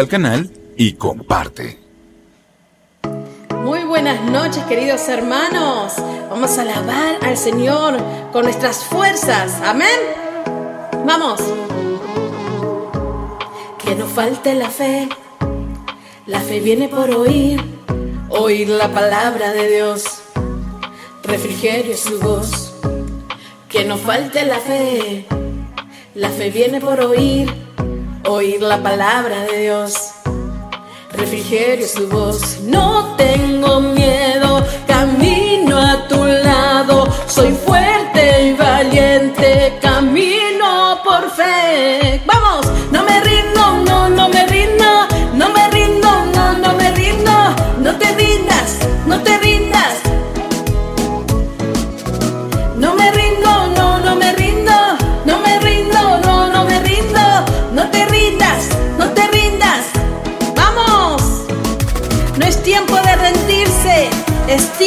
[0.00, 1.78] al canal y comparte.
[3.62, 5.94] Muy buenas noches queridos hermanos.
[6.30, 7.98] Vamos a alabar al Señor
[8.32, 9.60] con nuestras fuerzas.
[9.62, 10.00] Amén.
[11.04, 11.40] Vamos.
[13.84, 15.08] Que no falte la fe.
[16.26, 17.60] La fe viene por oír,
[18.30, 20.04] oír la palabra de Dios.
[21.22, 22.74] Refrigerio su voz.
[23.68, 25.26] Que no falte la fe.
[26.14, 27.50] La fe viene por oír,
[28.26, 30.12] oír la palabra de Dios.
[31.12, 32.60] Refrigerio su voz.
[32.62, 37.06] No tengo miedo, camino a tu lado.
[37.26, 39.71] Soy fuerte y valiente,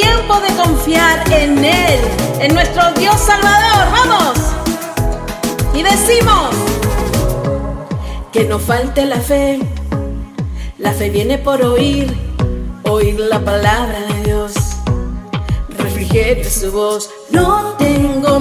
[0.06, 2.00] tiempo de confiar en Él,
[2.39, 3.84] en nuestro Dios Salvador.
[3.92, 4.38] Vamos.
[5.73, 6.50] Y decimos
[8.31, 9.59] que no falte la fe.
[10.78, 12.14] La fe viene por oír,
[12.84, 14.53] oír la palabra de Dios.
[15.78, 17.09] Refrigerio su voz.
[17.31, 18.34] No tengo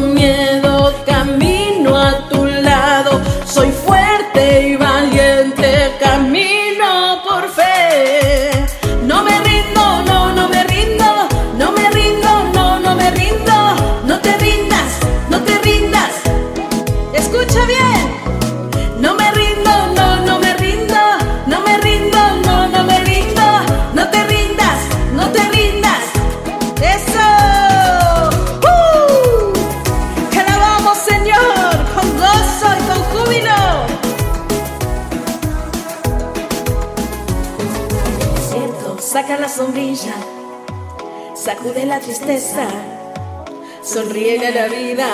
[44.55, 45.09] la vida.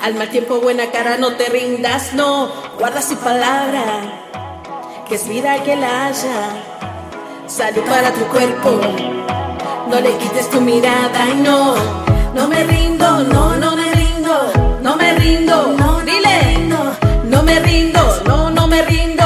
[0.00, 2.48] Al mal tiempo, buena cara, no te rindas, no,
[2.78, 3.82] guarda su palabra,
[5.08, 6.38] que es vida que la haya.
[7.48, 8.80] Salud para tu cuerpo,
[9.90, 11.74] no le quites tu mirada y no,
[12.34, 16.68] no me rindo, no, no me rindo, no me rindo, no, dile,
[17.24, 19.24] no me rindo, no, no me rindo.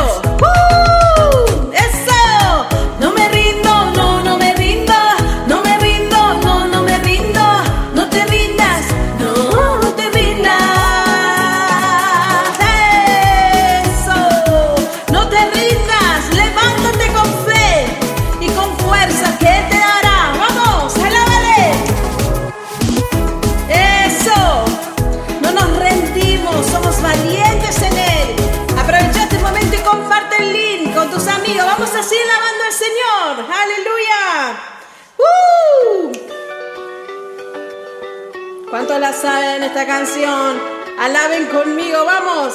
[39.25, 40.61] Saben esta canción?
[40.99, 42.53] Alaben conmigo, vamos.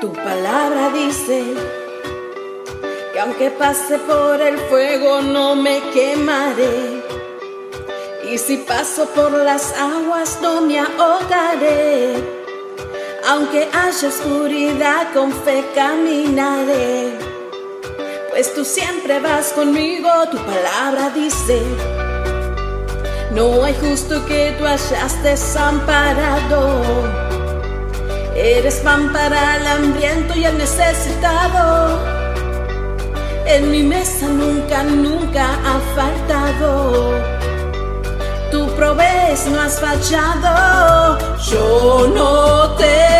[0.00, 1.44] Tu palabra dice
[3.12, 7.04] que aunque pase por el fuego no me quemaré.
[8.32, 12.14] Y si paso por las aguas no me ahogaré.
[13.28, 17.16] Aunque haya oscuridad con fe caminaré.
[18.30, 22.01] Pues tú siempre vas conmigo, tu palabra dice.
[23.34, 26.82] No hay justo que tú hayas desamparado.
[28.36, 31.98] Eres pan para el hambriento y el necesitado.
[33.46, 37.12] En mi mesa nunca, nunca ha faltado.
[38.50, 41.18] Tú provees, no has fallado.
[41.38, 43.11] Yo no temeré.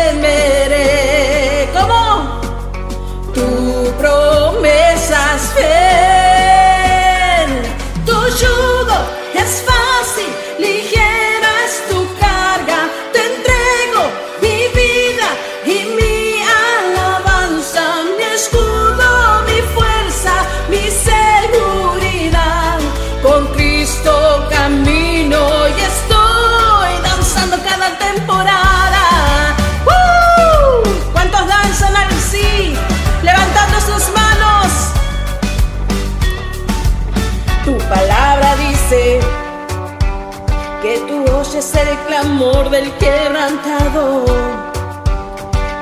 [42.63, 44.25] Clamor del quebrantado.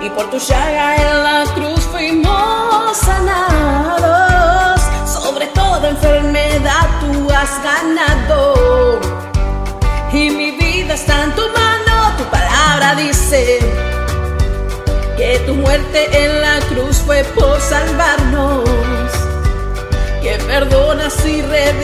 [0.03, 4.81] Y por tu llaga en la cruz fuimos sanados.
[5.05, 8.99] Sobre toda enfermedad tú has ganado.
[10.11, 12.17] Y mi vida está en tu mano.
[12.17, 13.59] Tu palabra dice
[15.17, 18.69] que tu muerte en la cruz fue por salvarnos,
[20.21, 21.80] que perdonas y redimes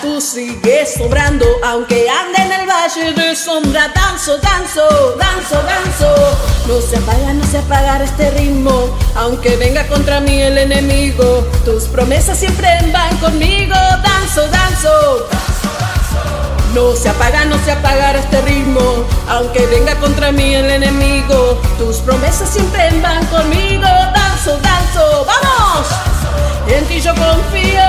[0.00, 1.46] tú sigues sobrando.
[1.64, 6.14] Aunque ande en el valle de sombra, danzo, danzo, danzo, danzo.
[6.66, 8.96] No se apaga, no se apaga este ritmo.
[9.16, 13.74] Aunque venga contra mí el enemigo, tus promesas siempre van conmigo.
[13.74, 15.28] Danzo, danzo.
[16.74, 19.04] No se apaga, no se apaga este ritmo.
[19.28, 23.86] Aunque venga contra mí el enemigo, tus promesas siempre van conmigo.
[24.14, 25.86] Danzo, danzo, vamos.
[26.68, 27.82] En ti yo confío,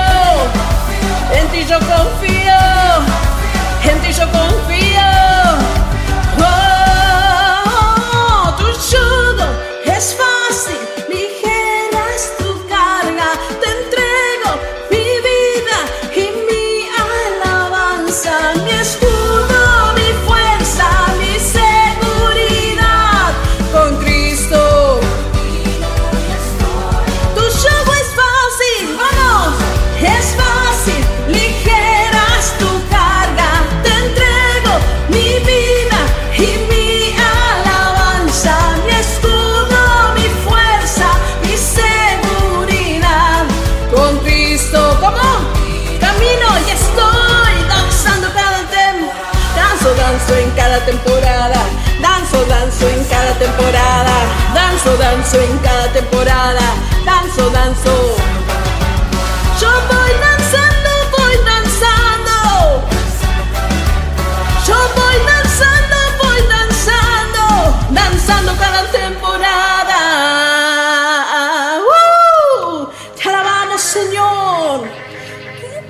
[1.54, 2.58] en ti yo confío,
[3.88, 4.63] en ti yo confío.
[54.98, 56.60] Danzo, en cada temporada.
[57.04, 58.16] Danzo, danzo.
[59.60, 62.36] Yo voy danzando, voy danzando.
[64.66, 67.42] Yo voy danzando, voy danzando.
[67.90, 70.00] Danzando cada temporada.
[73.16, 74.88] Te alabamos, Señor.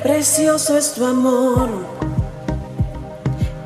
[0.02, 1.68] Precioso es tu amor.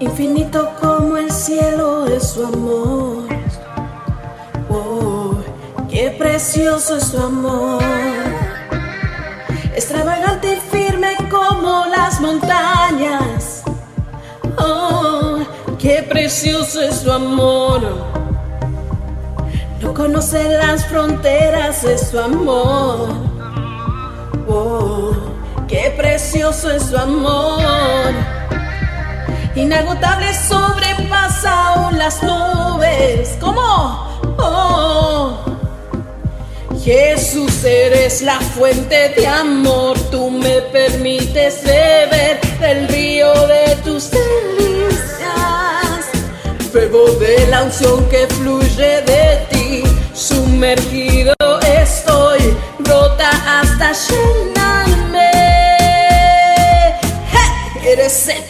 [0.00, 3.27] Infinito como el cielo es su amor.
[6.38, 7.82] Precioso es tu amor.
[9.74, 13.65] Extravagante y firme como las montañas.
[14.56, 15.39] Oh,
[15.81, 17.81] qué precioso es tu amor.
[19.81, 23.08] No conoce las fronteras, es tu amor.
[24.48, 25.10] Oh,
[25.67, 28.12] qué precioso es tu amor.
[29.56, 33.36] Inagotable sobrepasa aún las nubes.
[33.41, 34.06] ¿Cómo?
[34.39, 35.47] Oh,
[36.88, 39.98] Jesús, eres la fuente de amor.
[40.10, 45.28] Tú me permites beber del río de tus delicias.
[46.72, 49.82] Bebo de la unción que fluye de ti.
[50.14, 51.34] Sumergido
[51.82, 55.30] estoy, brota hasta llenarme.
[57.30, 57.82] ¡Hey!
[57.84, 58.47] Eres eternamente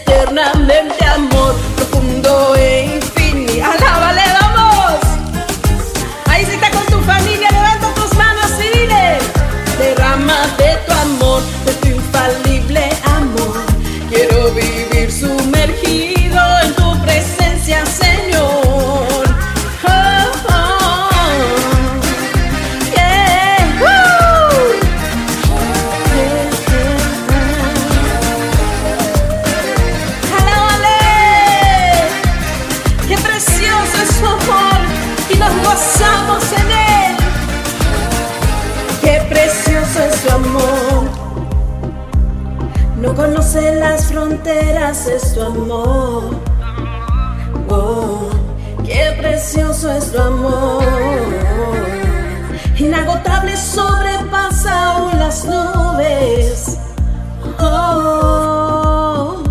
[44.39, 46.37] las fronteras, es tu amor.
[47.69, 48.31] Oh,
[48.85, 50.85] qué precioso es tu amor.
[52.77, 56.79] Inagotable sobrepasa aún las nubes.
[57.61, 59.43] Oh,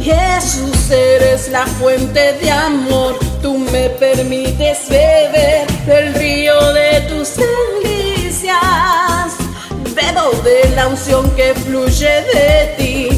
[0.00, 3.18] Jesús, eres la fuente de amor.
[3.40, 8.56] Tú me permites beber del río de tus delicias.
[9.94, 13.11] Bebo de la unción que fluye de ti.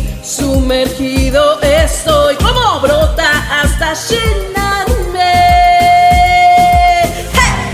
[0.54, 5.32] Sumergido estoy como brota hasta llenarme.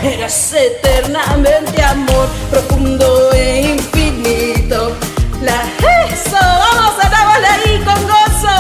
[0.03, 4.97] Eres eternamente amor profundo e infinito.
[5.43, 5.63] La
[6.09, 8.57] eso, vamos a darle ahí con gozo.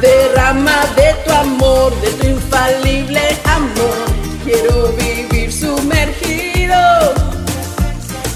[0.00, 4.04] Derrama de tu amor, de tu infalible amor.
[4.44, 7.14] Quiero vivir sumergido.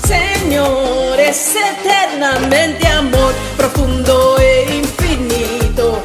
[0.07, 0.96] Señor,
[1.29, 6.01] es eternamente amor, profundo e infinito,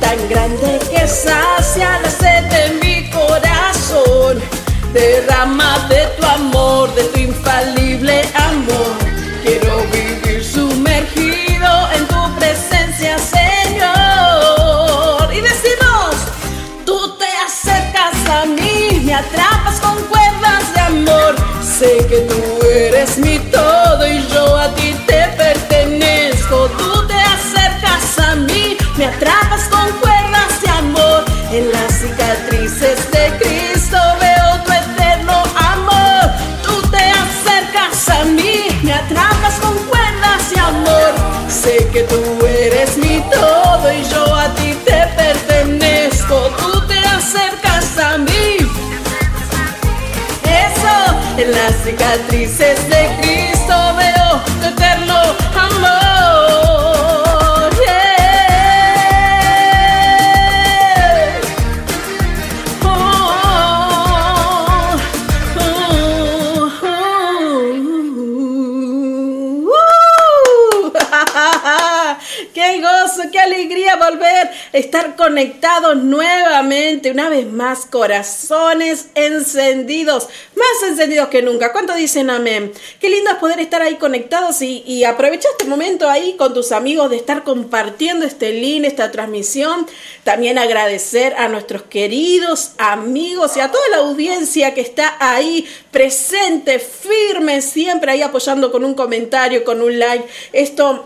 [0.00, 4.38] tan grande que sacia la sed de mi corazón.
[4.92, 8.92] Derrama de tu amor, de tu infalible amor.
[9.42, 15.32] Quiero vivir sumergido en tu presencia, Señor.
[15.32, 16.16] Y decimos,
[16.84, 21.34] tú te acercas a mí, me atrapas con cuerdas de amor.
[21.62, 23.38] Sé que tú eres mi
[51.86, 53.55] cicatrices de Cristo
[74.86, 77.10] estar conectados nuevamente!
[77.10, 81.72] Una vez más, corazones encendidos, más encendidos que nunca.
[81.72, 82.72] ¿Cuánto dicen amén?
[83.00, 87.10] Qué lindo es poder estar ahí conectados y, aprovechar este momento ahí con tus amigos
[87.10, 89.86] de estar compartiendo este link, esta transmisión.
[90.24, 96.78] También agradecer a nuestros queridos amigos y a toda la audiencia que está ahí presente,
[96.78, 100.26] firme, siempre ahí apoyando con un comentario, con un like.
[100.52, 101.04] Esto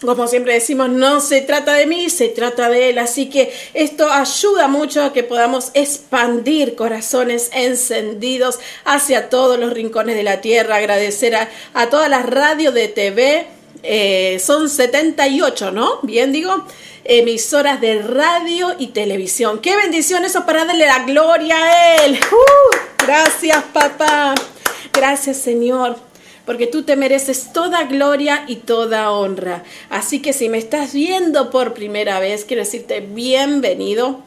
[0.00, 2.98] como siempre decimos, no se trata de mí, se trata de Él.
[2.98, 10.16] Así que esto ayuda mucho a que podamos expandir corazones encendidos hacia todos los rincones
[10.16, 10.76] de la tierra.
[10.76, 13.46] Agradecer a, todas las radios de TV.
[13.82, 16.00] Eh, son 78, ¿no?
[16.02, 16.64] Bien digo.
[17.02, 19.60] Emisoras de radio y televisión.
[19.60, 22.20] Qué bendición eso para darle la gloria a Él.
[22.30, 24.34] Uh, gracias, papá.
[24.92, 26.09] Gracias, Señor
[26.50, 29.62] porque tú te mereces toda gloria y toda honra.
[29.88, 34.18] Así que si me estás viendo por primera vez, quiero decirte bienvenido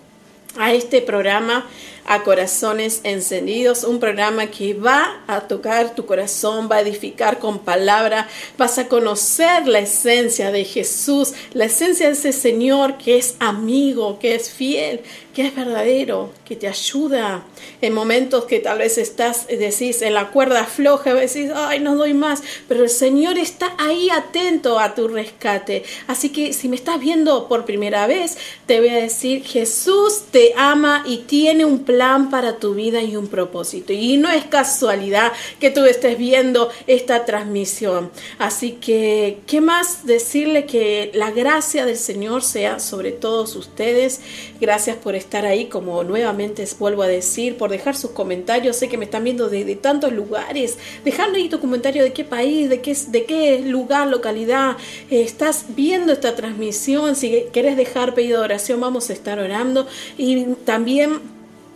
[0.56, 1.68] a este programa
[2.06, 7.60] a Corazones Encendidos, un programa que va a tocar tu corazón, va a edificar con
[7.60, 13.36] palabra, vas a conocer la esencia de Jesús, la esencia de ese Señor que es
[13.40, 15.02] amigo, que es fiel,
[15.34, 17.44] que es verdadero, te ayuda
[17.82, 22.14] en momentos que tal vez estás, decís, en la cuerda floja, decís, ay, no doy
[22.14, 25.84] más, pero el Señor está ahí atento a tu rescate.
[26.08, 30.54] Así que si me estás viendo por primera vez, te voy a decir, Jesús te
[30.58, 33.94] ama y tiene un plan para tu vida y un propósito.
[33.94, 38.12] Y no es casualidad que tú estés viendo esta transmisión.
[38.40, 44.22] Así que, ¿qué más decirle que la gracia del Señor sea sobre todos ustedes?
[44.60, 46.43] Gracias por estar ahí, como nuevamente
[46.80, 48.78] vuelvo a decir, por dejar sus comentarios.
[48.78, 50.78] Sé que me están viendo de, de tantos lugares.
[51.04, 54.78] Dejando ahí tu comentario de qué país, de qué, de qué lugar, localidad
[55.10, 57.16] eh, estás viendo esta transmisión.
[57.16, 59.88] Si querés dejar pedido de oración, vamos a estar orando.
[60.18, 61.33] Y también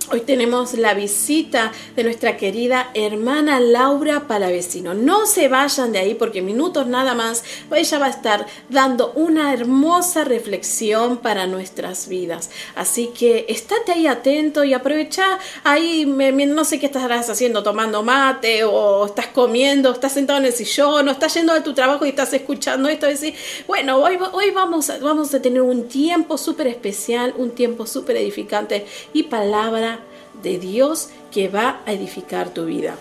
[0.10, 4.94] Hoy tenemos la visita de nuestra querida hermana Laura Palavecino.
[4.94, 7.44] No se vayan de ahí porque minutos nada más
[7.76, 12.52] ella va a estar dando una hermosa reflexión para nuestras vidas.
[12.76, 18.64] Así que estate ahí atento y aprovecha ahí, no sé qué estarás haciendo, tomando mate
[18.64, 22.10] o estás comiendo, estás sentado en el sillón o estás yendo a tu trabajo y
[22.10, 23.34] estás escuchando esto decir,
[23.68, 28.86] bueno, hoy, hoy vamos, vamos a tener un tiempo súper especial, un tiempo súper edificante
[29.12, 29.97] y palabra
[30.44, 32.96] de Dios que va a edificar tu vida.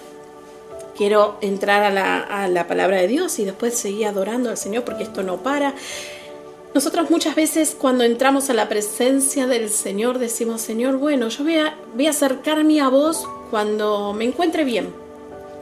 [0.97, 4.85] Quiero entrar a la, a la, palabra de Dios y después seguir adorando al Señor
[4.85, 5.75] porque esto no para.
[6.75, 11.57] Nosotros muchas veces cuando entramos a la presencia del Señor decimos, Señor, bueno, yo voy
[11.57, 14.93] a, voy a acercarme a vos cuando me encuentre bien,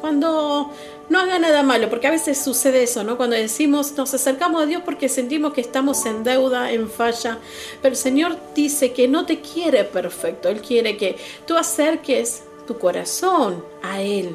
[0.00, 0.72] cuando
[1.08, 3.16] no haga nada malo, porque a veces sucede eso, ¿no?
[3.16, 7.38] Cuando decimos, nos acercamos a Dios porque sentimos que estamos en deuda, en falla,
[7.82, 12.78] pero el Señor dice que no te quiere perfecto, Él quiere que tú acerques tu
[12.78, 14.34] corazón a Él.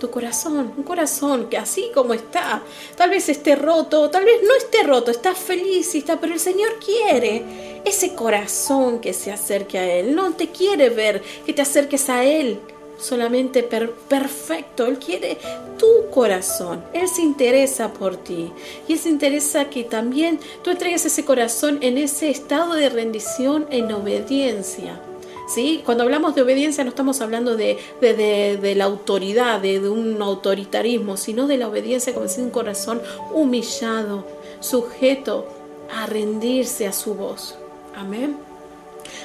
[0.00, 2.62] Tu corazón, un corazón que así como está,
[2.96, 6.78] tal vez esté roto, tal vez no esté roto, está feliz, está, pero el Señor
[6.84, 10.14] quiere ese corazón que se acerque a Él.
[10.14, 12.60] No te quiere ver que te acerques a Él
[12.98, 14.86] solamente perfecto.
[14.86, 15.38] Él quiere
[15.78, 16.82] tu corazón.
[16.92, 18.50] Él se interesa por ti.
[18.88, 23.66] Y Él se interesa que también tú entregues ese corazón en ese estado de rendición
[23.70, 25.00] en obediencia.
[25.48, 25.82] ¿Sí?
[25.84, 31.46] Cuando hablamos de obediencia no estamos hablando de, de, la autoridad, de, un autoritarismo, sino
[31.46, 33.00] de la obediencia como decir un corazón
[33.32, 34.26] humillado,
[34.58, 35.46] sujeto
[35.94, 37.54] a rendirse a su voz.
[37.94, 38.45] Amén.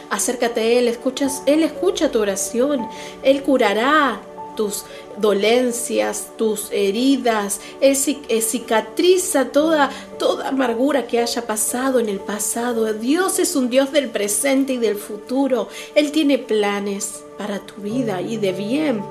[0.09, 2.87] Acércate a Él, escuchas, Él escucha tu oración,
[3.23, 4.21] Él curará
[4.55, 4.83] tus
[5.17, 7.97] dolencias, tus heridas, Él
[8.27, 12.93] eh, cicatriza toda, toda amargura que haya pasado en el pasado.
[12.93, 15.67] Dios es un Dios del presente y del futuro.
[15.95, 19.03] Él tiene planes para tu vida y de bien.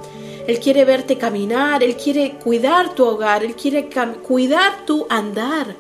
[0.46, 3.88] Él quiere verte caminar, Él quiere cuidar tu hogar, Él quiere
[4.22, 5.76] cuidar tu andar.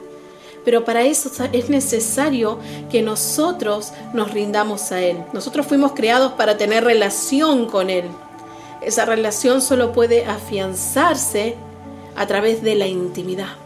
[0.64, 2.58] Pero para eso es necesario
[2.90, 5.18] que nosotros nos rindamos a Él.
[5.32, 8.04] Nosotros fuimos creados para tener relación con Él.
[8.82, 11.56] Esa relación solo puede afianzarse
[12.16, 13.56] a través de la intimidad.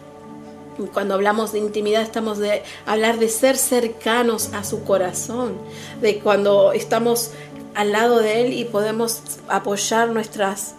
[0.93, 5.57] Cuando hablamos de intimidad estamos de hablar de ser cercanos a su corazón,
[6.01, 7.31] de cuando estamos
[7.75, 10.73] al lado de Él y podemos apoyar nuestros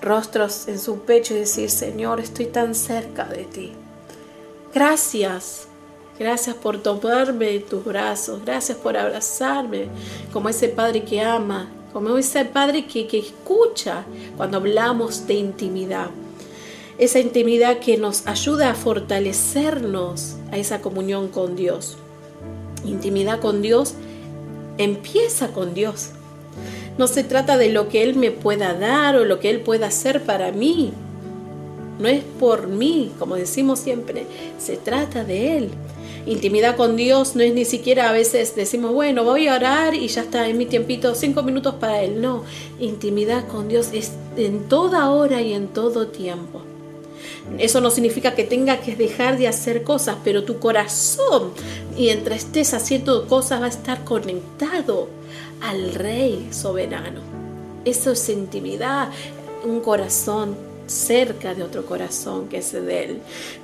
[0.00, 3.72] rostros en su pecho y decir, Señor, estoy tan cerca de ti.
[4.74, 5.68] Gracias.
[6.18, 8.42] Gracias por tomarme en tus brazos.
[8.44, 9.88] Gracias por abrazarme
[10.32, 14.04] como ese Padre que ama, como ese Padre que, que escucha
[14.36, 16.10] cuando hablamos de intimidad.
[16.96, 21.96] Esa intimidad que nos ayuda a fortalecernos a esa comunión con Dios.
[22.84, 23.94] Intimidad con Dios
[24.78, 26.10] empieza con Dios.
[26.98, 29.88] No se trata de lo que Él me pueda dar o lo que Él pueda
[29.88, 30.92] hacer para mí
[32.02, 34.26] no es por mí, como decimos siempre,
[34.58, 35.70] se trata de Él.
[36.26, 40.08] Intimidad con Dios no es ni siquiera a veces decimos, bueno, voy a orar y
[40.08, 42.20] ya está en mi tiempito, cinco minutos para Él.
[42.20, 42.44] No,
[42.80, 46.62] intimidad con Dios es en toda hora y en todo tiempo.
[47.58, 51.52] Eso no significa que tenga que dejar de hacer cosas, pero tu corazón,
[51.96, 55.08] mientras estés haciendo cosas, va a estar conectado
[55.60, 57.20] al Rey soberano.
[57.84, 59.10] Eso es intimidad,
[59.64, 63.18] un corazón cerca de otro corazón que es de Él.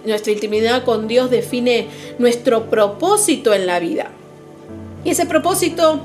[0.05, 4.11] Nuestra intimidad con Dios define nuestro propósito en la vida.
[5.05, 6.01] Y ese propósito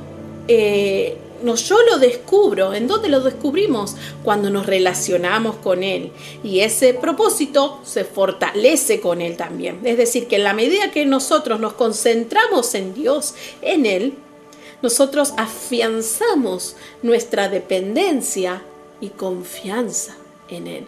[0.47, 2.73] eh, yo lo descubro.
[2.73, 3.95] ¿En dónde lo descubrimos?
[4.23, 6.11] Cuando nos relacionamos con Él.
[6.43, 9.81] Y ese propósito se fortalece con Él también.
[9.83, 14.13] Es decir, que en la medida que nosotros nos concentramos en Dios, en Él,
[14.81, 18.61] nosotros afianzamos nuestra dependencia
[18.99, 20.15] y confianza
[20.49, 20.85] en Él.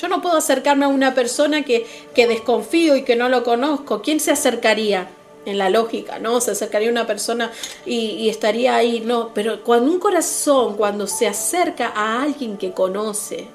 [0.00, 4.00] Yo no puedo acercarme a una persona que, que desconfío y que no lo conozco.
[4.02, 5.08] ¿Quién se acercaría?
[5.48, 6.40] en la lógica, ¿no?
[6.40, 7.50] Se acercaría una persona
[7.86, 13.48] y, estaría ahí, no, pero cuando un corazón, cuando se acerca a alguien que conoce,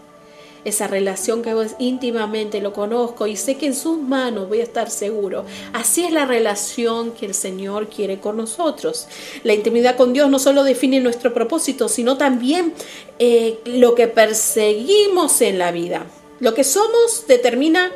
[0.66, 4.90] esa relación que íntimamente lo conozco y sé que en sus manos voy a estar
[4.90, 5.44] seguro.
[5.74, 9.08] Así es la relación que el Señor quiere con nosotros.
[9.44, 12.74] La intimidad con Dios no solo define nuestro propósito, sino también
[13.20, 16.06] eh, lo que perseguimos en la vida.
[16.44, 17.90] Lo que somos determina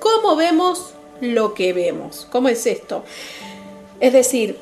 [0.00, 2.26] cómo vemos lo que vemos.
[2.32, 3.04] ¿Cómo es esto?
[4.00, 4.56] Es decir,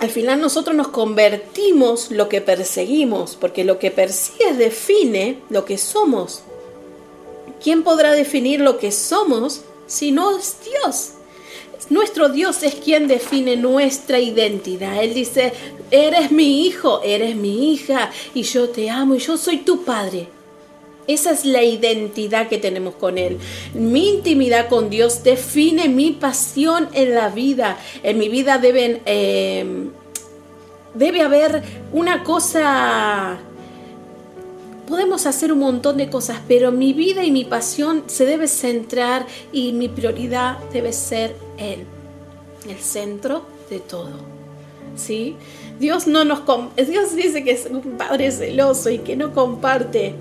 [0.00, 5.78] al final nosotros nos convertimos lo que perseguimos, porque lo que persigues define lo que
[5.78, 6.42] somos.
[7.62, 11.10] ¿Quién podrá definir lo que somos si no es Dios?
[11.88, 15.00] Nuestro Dios es quien define nuestra identidad.
[15.04, 15.52] Él dice,
[15.92, 20.39] eres mi hijo, eres mi hija, y yo te amo, y yo soy tu padre.
[21.06, 23.38] Esa es la identidad que tenemos con Él.
[23.74, 27.78] Mi intimidad con Dios define mi pasión en la vida.
[28.02, 29.64] En mi vida deben, eh,
[30.94, 33.38] debe haber una cosa...
[34.86, 39.24] Podemos hacer un montón de cosas, pero mi vida y mi pasión se debe centrar
[39.52, 41.84] y mi prioridad debe ser Él,
[42.68, 44.10] el centro de todo.
[44.96, 45.36] ¿Sí?
[45.78, 46.40] Dios no nos
[46.76, 50.14] Dios dice que es un padre celoso y que no comparte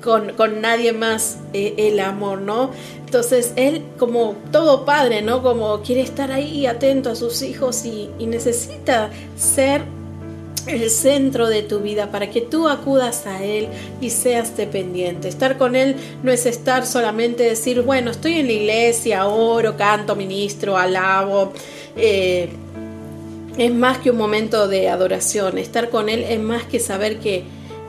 [0.00, 2.70] con, nadie más eh, el amor, ¿no?
[3.04, 5.42] Entonces él, como todo padre, ¿no?
[5.42, 9.82] Como quiere estar ahí atento a sus hijos y, necesita ser
[10.66, 13.68] el centro de tu vida, para que tú acudas a Él
[14.00, 15.26] y seas dependiente.
[15.26, 20.14] Estar con Él no es estar solamente decir, bueno, estoy en la iglesia, oro, canto,
[20.14, 21.52] ministro, alabo.
[21.96, 22.50] Eh,
[23.58, 25.58] es más que un momento de adoración.
[25.58, 27.42] Estar con Él es más que saber que,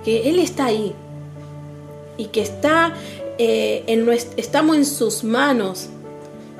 [0.03, 0.95] que Él está ahí
[2.21, 2.93] y que está,
[3.37, 4.07] eh, en
[4.37, 5.89] estamos en sus manos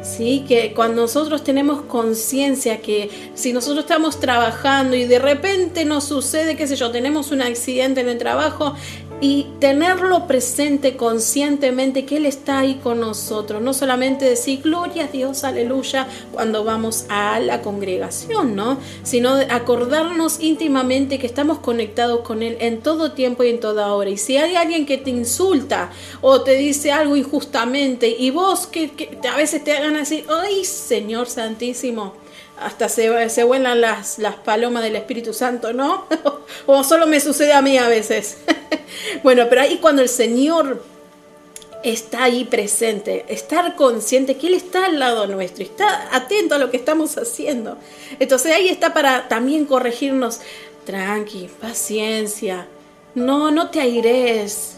[0.02, 0.46] ¿sí?
[0.48, 6.56] Que cuando nosotros tenemos conciencia que si nosotros estamos trabajando y de repente nos sucede,
[6.56, 8.76] qué sé yo, tenemos un accidente en el trabajo,
[9.22, 15.08] y tenerlo presente conscientemente que Él está ahí con nosotros, no solamente decir gloria a
[15.08, 18.80] Dios, aleluya, cuando vamos a la congregación, ¿no?
[19.04, 24.10] Sino acordarnos íntimamente que estamos conectados con Él en todo tiempo y en toda hora.
[24.10, 28.92] Y si hay alguien que te insulta o te dice algo injustamente y vos que,
[29.32, 32.21] a veces te hagan así, ay Señor Santísimo,
[32.62, 36.06] hasta se, vuelan las, las palomas del Espíritu Santo, ¿no?
[36.66, 38.38] o solo me sucede a mí a veces.
[39.24, 40.84] bueno, pero ahí cuando el Señor
[41.84, 46.70] está ahí presente, estar consciente que Él está al lado nuestro, está atento a lo
[46.70, 47.78] que estamos haciendo.
[48.20, 50.42] Entonces ahí está para también corregirnos,
[50.86, 52.68] tranqui, paciencia,
[53.16, 54.76] no, no te aires,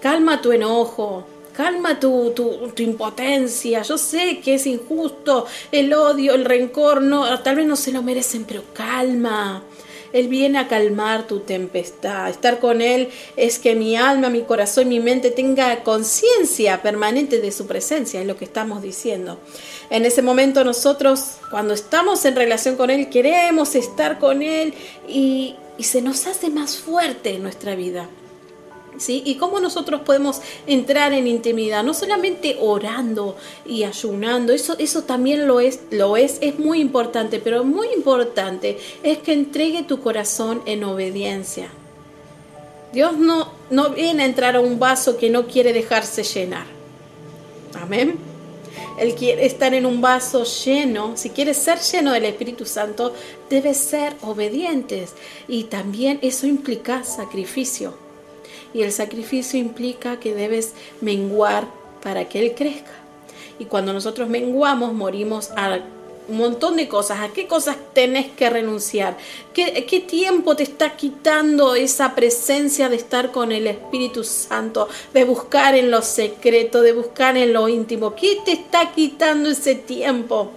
[0.00, 1.26] calma tu enojo,
[1.58, 3.82] calma tu, tu, impotencia.
[3.82, 8.00] Yo sé que es injusto el odio, el rencor, no, tal vez no se lo
[8.00, 9.64] merecen, pero calma.
[10.12, 12.30] Él viene a calmar tu tempestad.
[12.30, 17.50] Estar con Él es que mi alma, mi corazón, mi mente tenga conciencia permanente de
[17.50, 19.40] su presencia, es lo que estamos diciendo.
[19.90, 24.74] En ese momento nosotros, cuando estamos en relación con Él, queremos estar con Él
[25.08, 28.08] y, y se nos hace más fuerte en nuestra vida.
[29.08, 31.84] ¿Y cómo nosotros podemos entrar en intimidad?
[31.84, 37.38] No solamente orando y ayunando, eso, eso también lo es, lo es, es muy importante,
[37.38, 41.68] pero muy importante es que entregue tu corazón en obediencia.
[42.92, 46.66] Dios no, no viene a entrar a un vaso que no quiere dejarse llenar.
[47.80, 48.18] Amén.
[48.98, 51.16] Él quiere estar en un vaso lleno.
[51.16, 53.14] Si quieres ser lleno del Espíritu Santo,
[53.48, 55.12] debes ser obedientes.
[55.46, 58.07] Y también eso implica sacrificio
[58.74, 61.66] y el sacrificio implica que debes menguar
[62.02, 62.92] para que Él crezca.
[63.58, 65.80] Y cuando nosotros menguamos, morimos a
[66.28, 67.20] un montón de cosas.
[67.20, 69.16] ¿A qué cosas tenés que renunciar?
[69.52, 75.24] ¿Qué, ¿Qué, tiempo te está quitando esa presencia de estar con el Espíritu Santo, de
[75.24, 78.14] buscar en lo secreto, de buscar en lo íntimo?
[78.14, 80.52] ¿Qué te está quitando ese tiempo?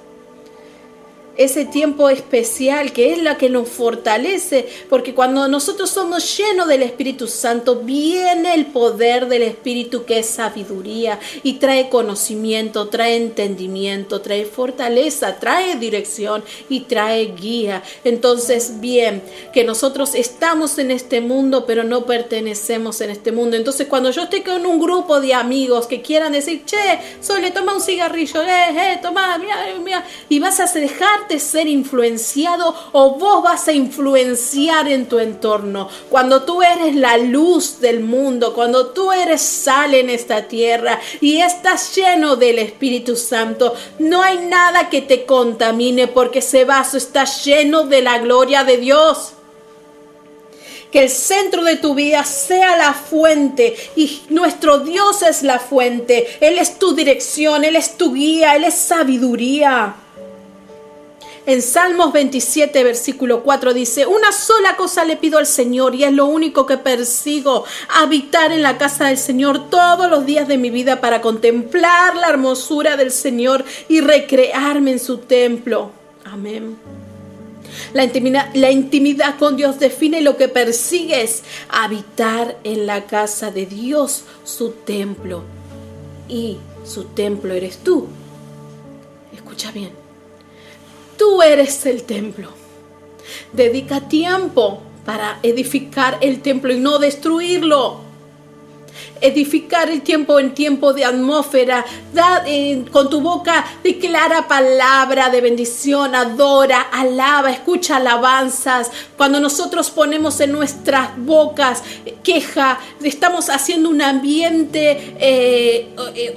[1.43, 6.83] Ese tiempo especial que es la que nos fortalece, porque cuando nosotros somos llenos del
[6.83, 14.21] Espíritu Santo, viene el poder del Espíritu que es sabiduría y trae conocimiento, trae entendimiento,
[14.21, 17.83] trae fortaleza, trae dirección y trae guía.
[18.03, 19.23] Entonces, bien,
[19.53, 23.57] que nosotros estamos en este mundo, pero no pertenecemos en este mundo.
[23.57, 26.77] Entonces, cuando yo esté con un grupo de amigos que quieran decir, che,
[27.21, 32.75] Sole, toma un cigarrillo, eh, eh, toma, mira, mira, y vas a dejarte ser influenciado
[32.91, 35.89] o vos vas a influenciar en tu entorno.
[36.09, 41.37] Cuando tú eres la luz del mundo, cuando tú eres sal en esta tierra y
[41.37, 47.25] estás lleno del Espíritu Santo, no hay nada que te contamine porque ese vaso está
[47.25, 49.33] lleno de la gloria de Dios
[50.91, 56.27] que el centro de tu vida sea la fuente y nuestro Dios es la fuente.
[56.41, 59.95] Él es tu dirección, Él es tu guía, Él es sabiduría.
[61.51, 66.13] En Salmos 27, versículo 4 dice, una sola cosa le pido al Señor y es
[66.13, 70.69] lo único que persigo, habitar en la casa del Señor todos los días de mi
[70.69, 75.91] vida para contemplar la hermosura del Señor y recrearme en su templo.
[76.23, 76.77] Amén.
[77.91, 83.65] La intimidad, la intimidad, con Dios define lo que persigues, habitar en la casa de
[83.65, 85.43] Dios, su templo.
[86.29, 88.07] Y su templo eres tú.
[89.33, 90.00] Escucha bien.
[91.21, 92.49] Tú eres el templo.
[93.53, 97.99] Dedica tiempo para edificar el templo y no destruirlo
[99.21, 101.85] edificar el tiempo en tiempo de atmósfera.
[102.13, 108.91] Da, eh, con tu boca declara palabra de bendición, adora, alaba, escucha alabanzas.
[109.15, 111.83] Cuando nosotros ponemos en nuestras bocas
[112.23, 116.35] queja, estamos haciendo un ambiente eh, eh,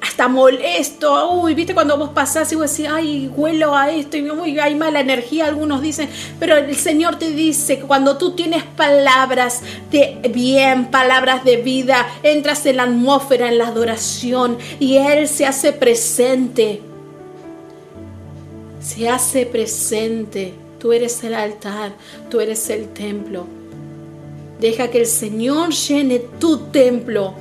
[0.00, 1.32] hasta molesto.
[1.32, 5.00] Uy, viste cuando vos pasás y vos decís, ay, huelo a esto y hay mala
[5.00, 10.90] energía, algunos dicen, pero el Señor te dice que cuando tú tienes palabras de bien,
[10.90, 16.82] palabras de vida, entras en la atmósfera, en la adoración y Él se hace presente.
[18.80, 21.92] Se hace presente Tú eres el altar,
[22.30, 23.46] tú eres el templo.
[24.58, 27.34] Deja que el Señor llene tu templo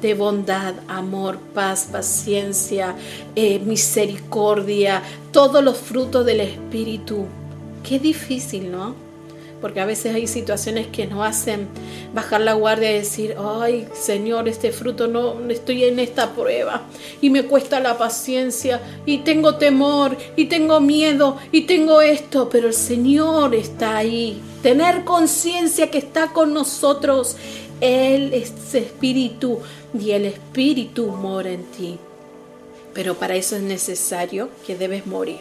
[0.00, 2.94] de bondad, amor, paz, paciencia,
[3.34, 7.26] eh, misericordia, todos los frutos del Espíritu.
[7.82, 8.94] Qué difícil, ¿no?
[9.60, 11.66] Porque a veces hay situaciones que nos hacen
[12.14, 16.82] bajar la guardia y decir, ay Señor, este fruto no estoy en esta prueba
[17.20, 22.68] y me cuesta la paciencia y tengo temor y tengo miedo y tengo esto, pero
[22.68, 24.40] el Señor está ahí.
[24.62, 27.36] Tener conciencia que está con nosotros.
[27.80, 29.60] Él es espíritu
[29.98, 31.98] y el espíritu mora en ti.
[32.94, 35.40] Pero para eso es necesario que debes morir.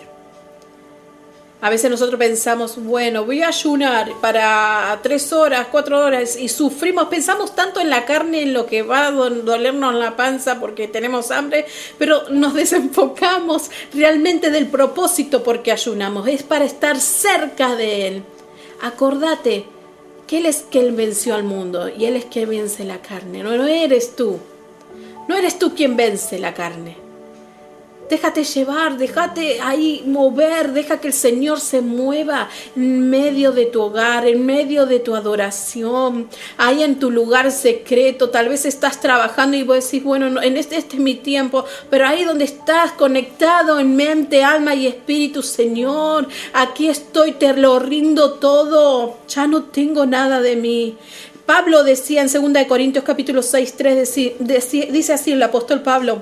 [1.59, 7.07] A veces nosotros pensamos, bueno, voy a ayunar para tres horas, cuatro horas y sufrimos,
[7.07, 11.31] pensamos tanto en la carne, en lo que va a dolernos la panza porque tenemos
[11.31, 11.65] hambre,
[11.97, 18.23] pero nos desenfocamos realmente del propósito porque ayunamos, es para estar cerca de Él.
[18.83, 19.65] Acordate
[20.27, 23.65] que Él es que venció al mundo y Él es que vence la carne, no
[23.65, 24.37] eres tú,
[25.27, 27.06] no eres tú quien vence la carne.
[28.09, 33.81] Déjate llevar, déjate ahí mover, deja que el Señor se mueva en medio de tu
[33.81, 38.29] hogar, en medio de tu adoración, ahí en tu lugar secreto.
[38.29, 42.07] Tal vez estás trabajando y vos decís, bueno, en este, este es mi tiempo, pero
[42.07, 48.33] ahí donde estás conectado en mente, alma y espíritu, Señor, aquí estoy, te lo rindo
[48.33, 50.97] todo, ya no tengo nada de mí.
[51.45, 54.15] Pablo decía en 2 Corintios capítulo 6, 3,
[54.91, 56.21] dice así el apóstol Pablo,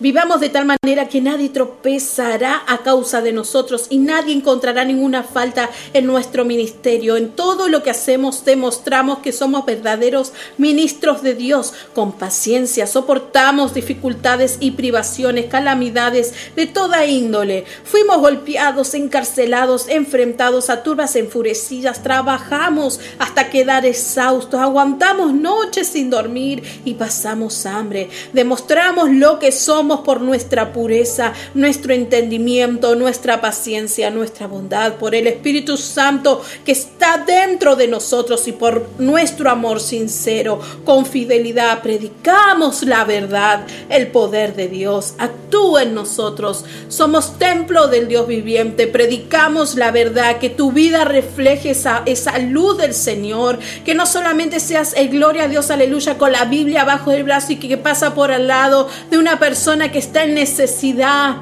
[0.00, 5.22] Vivamos de tal manera que nadie tropezará a causa de nosotros y nadie encontrará ninguna
[5.22, 7.16] falta en nuestro ministerio.
[7.16, 11.74] En todo lo que hacemos demostramos que somos verdaderos ministros de Dios.
[11.94, 17.64] Con paciencia soportamos dificultades y privaciones, calamidades de toda índole.
[17.84, 22.02] Fuimos golpeados, encarcelados, enfrentados a turbas enfurecidas.
[22.02, 24.58] Trabajamos hasta quedar exhaustos.
[24.58, 28.10] Aguantamos noches sin dormir y pasamos hambre.
[28.32, 35.26] Demostramos lo que somos por nuestra pureza, nuestro entendimiento, nuestra paciencia, nuestra bondad, por el
[35.26, 42.82] Espíritu Santo que está dentro de nosotros y por nuestro amor sincero, con fidelidad, predicamos
[42.82, 46.64] la verdad, el poder de Dios actúa en nosotros.
[46.88, 52.78] Somos templo del Dios viviente, predicamos la verdad, que tu vida refleje esa, esa luz
[52.78, 57.12] del Señor, que no solamente seas el gloria a Dios, aleluya, con la Biblia bajo
[57.12, 61.36] el brazo y que pasa por al lado de una persona que está en necesidad.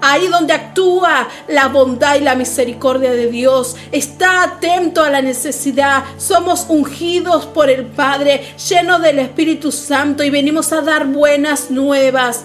[0.00, 3.76] Ahí donde actúa la bondad y la misericordia de Dios.
[3.92, 6.04] Está atento a la necesidad.
[6.18, 12.44] Somos ungidos por el Padre, llenos del Espíritu Santo y venimos a dar buenas nuevas.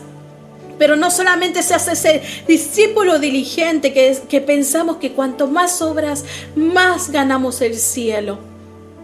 [0.78, 6.26] Pero no solamente se hace ese discípulo diligente que, que pensamos que cuanto más obras,
[6.56, 8.57] más ganamos el cielo.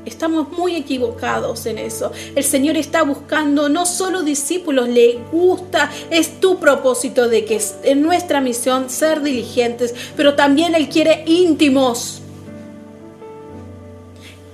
[0.06, 2.12] Estamos muy equivocados en eso.
[2.36, 7.76] El Señor está buscando no solo discípulos, le gusta, es tu propósito de que es
[7.84, 12.20] en nuestra misión ser diligentes, pero también Él quiere íntimos.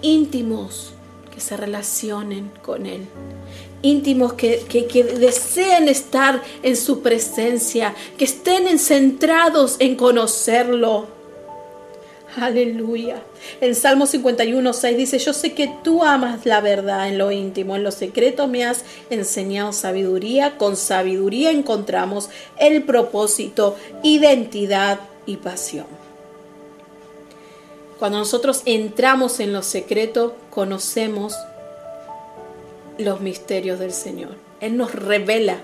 [0.03, 0.91] Íntimos
[1.33, 3.07] que se relacionen con Él.
[3.81, 11.18] Íntimos que, que, que deseen estar en su presencia, que estén centrados en conocerlo
[12.37, 13.21] Aleluya.
[13.59, 17.75] En Salmo 51, 6 dice, yo sé que tú amas la verdad en lo íntimo,
[17.75, 25.87] en lo secreto me has enseñado sabiduría, con sabiduría encontramos el propósito, identidad y pasión.
[27.97, 31.35] Cuando nosotros entramos en lo secreto, conocemos
[32.97, 34.35] los misterios del Señor.
[34.61, 35.57] Él nos revela.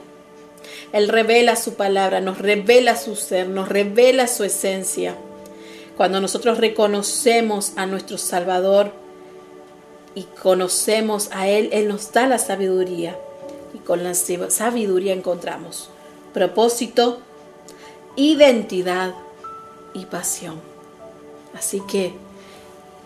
[0.91, 5.15] Él revela su palabra, nos revela su ser, nos revela su esencia.
[5.97, 8.91] Cuando nosotros reconocemos a nuestro Salvador
[10.13, 13.17] y conocemos a Él, Él nos da la sabiduría.
[13.73, 15.89] Y con la sabiduría encontramos
[16.35, 17.19] propósito,
[18.17, 19.15] identidad
[19.93, 20.59] y pasión.
[21.57, 22.13] Así que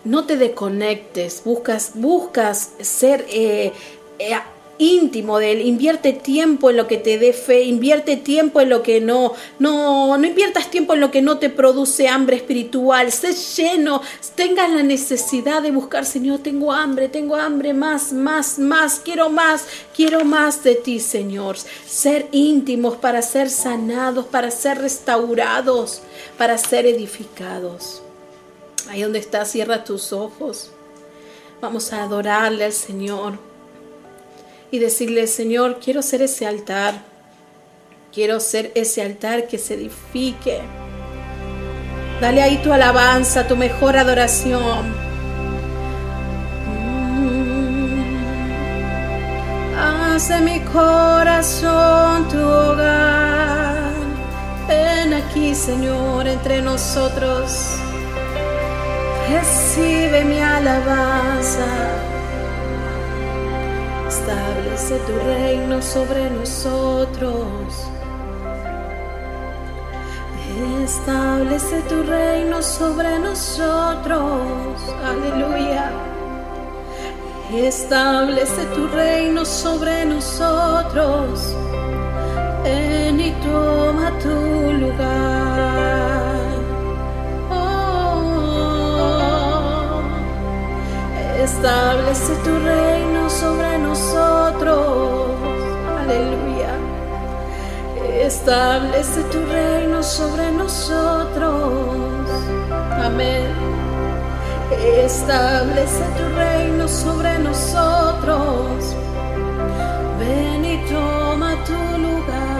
[0.02, 3.72] no te desconectes, buscas, buscas ser eh,
[4.18, 4.34] eh,
[4.80, 5.60] íntimo de Él.
[5.60, 10.16] Invierte tiempo en lo que te dé fe, invierte tiempo en lo que no, no,
[10.16, 13.12] no inviertas tiempo en lo que no te produce hambre espiritual.
[13.12, 14.00] Sé lleno,
[14.34, 19.66] tengas la necesidad de buscar, Señor, tengo hambre, tengo hambre, más, más, más, quiero más,
[19.94, 21.56] quiero más de ti, Señor.
[21.86, 26.00] Ser íntimos para ser sanados, para ser restaurados,
[26.38, 28.02] para ser edificados.
[28.88, 30.70] Ahí donde estás, cierra tus ojos.
[31.60, 33.49] Vamos a adorarle al Señor
[34.70, 36.94] y decirle, Señor, quiero ser ese altar,
[38.12, 40.60] quiero ser ese altar que se edifique.
[42.20, 44.94] Dale ahí tu alabanza, tu mejor adoración.
[46.66, 47.40] Mm.
[49.76, 53.90] Hace mi corazón tu hogar.
[54.68, 57.76] Ven aquí, Señor, entre nosotros.
[59.30, 61.66] Recibe mi alabanza.
[64.10, 67.86] Establece tu reino sobre nosotros.
[70.82, 74.80] Establece tu reino sobre nosotros.
[75.10, 75.92] Aleluya.
[77.54, 81.54] Establece tu reino sobre nosotros.
[82.64, 84.36] Ven y toma tu
[84.82, 86.34] lugar.
[87.52, 88.80] Oh.
[91.44, 95.30] Establece tu reino sobre nosotros.
[96.00, 96.74] Aleluya.
[98.26, 102.28] Establece tu reino sobre nosotros.
[103.04, 103.48] Amén.
[105.04, 108.96] Establece tu reino sobre nosotros.
[110.18, 112.59] Ven y toma tu lugar.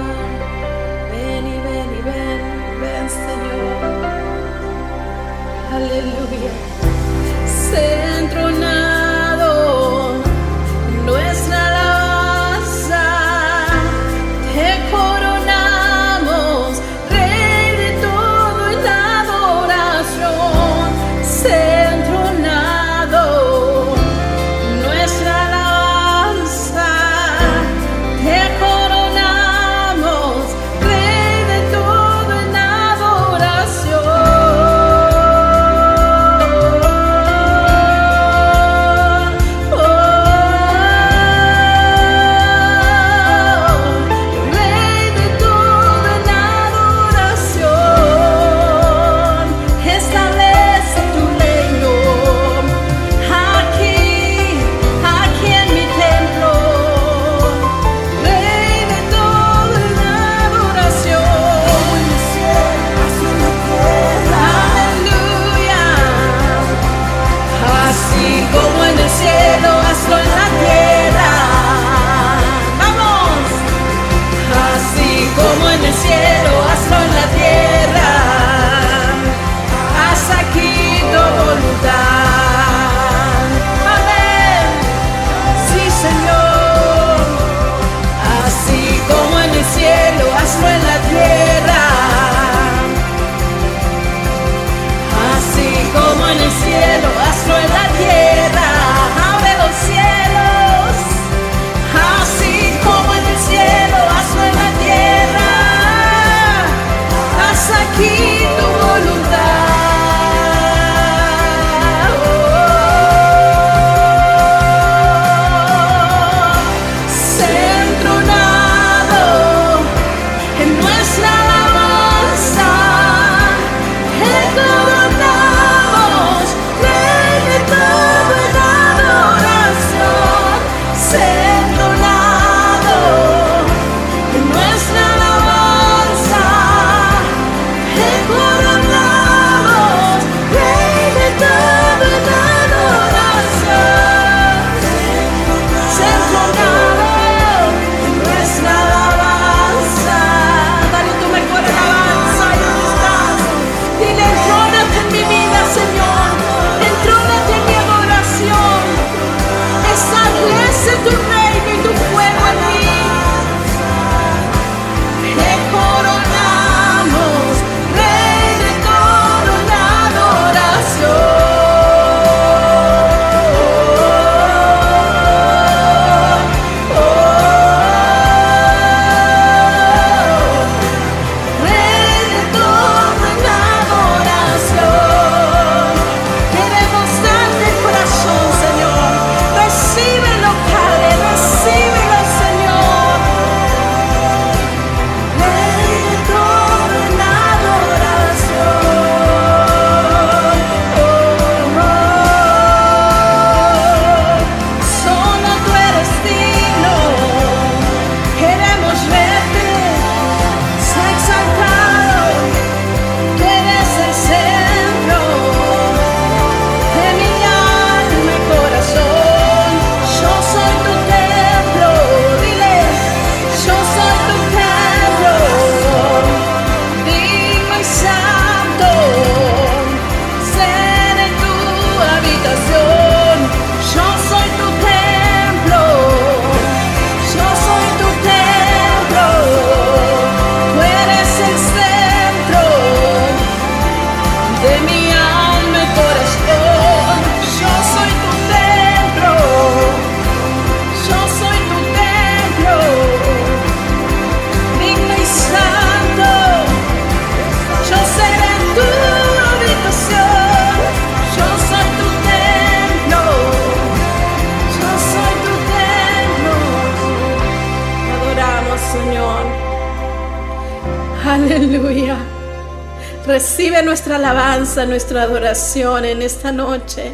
[274.70, 277.12] Alabanza, nuestra adoración en esta noche.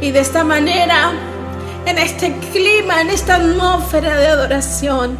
[0.00, 1.12] Y de esta manera,
[1.86, 5.16] en este clima, en esta atmósfera de adoración,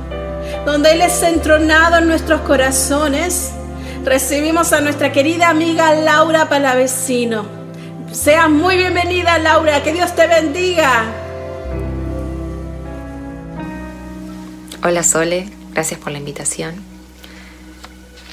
[0.64, 3.52] donde Él es entronado en nuestros corazones,
[4.04, 7.44] recibimos a nuestra querida amiga Laura Palavecino.
[8.12, 9.82] Sea muy bienvenida, Laura.
[9.82, 11.04] Que Dios te bendiga.
[14.84, 15.48] Hola, Sole.
[15.72, 16.74] Gracias por la invitación.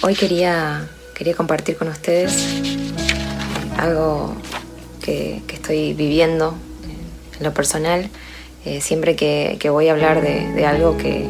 [0.01, 2.58] Hoy quería, quería compartir con ustedes
[3.79, 4.33] algo
[5.01, 6.55] que, estoy viviendo
[7.37, 8.09] en lo personal.
[8.65, 11.25] Eh, siempre que, voy a hablar de, algo que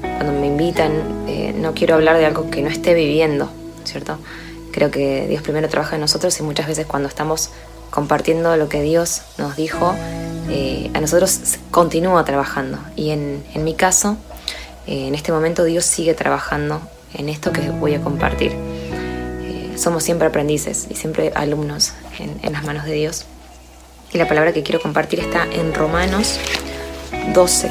[0.00, 0.92] cuando me invitan,
[1.28, 3.50] eh, no quiero hablar de algo que no esté viviendo,
[3.84, 4.18] ¿cierto?
[4.72, 7.50] Creo que Dios primero trabaja en nosotros y muchas veces cuando estamos
[7.90, 9.94] compartiendo lo que Dios nos dijo,
[10.48, 12.78] eh, a nosotros continúa trabajando.
[12.94, 14.16] Y en, mi caso,
[14.86, 16.80] en este momento Dios sigue trabajando
[17.14, 18.69] en esto que voy a compartir.
[19.80, 23.24] Somos siempre aprendices y siempre alumnos en, las manos de Dios.
[24.12, 26.38] Y la palabra que quiero compartir está en Romanos
[27.32, 27.70] 12,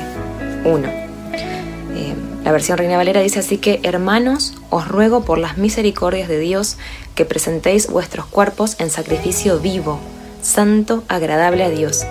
[0.66, 0.88] 1.
[0.88, 6.40] Eh, la versión Reina Valera dice así que, hermanos, os ruego por las misericordias de
[6.40, 6.78] Dios
[7.14, 10.00] que presentéis vuestros cuerpos en sacrificio vivo,
[10.42, 12.06] santo, agradable a Dios,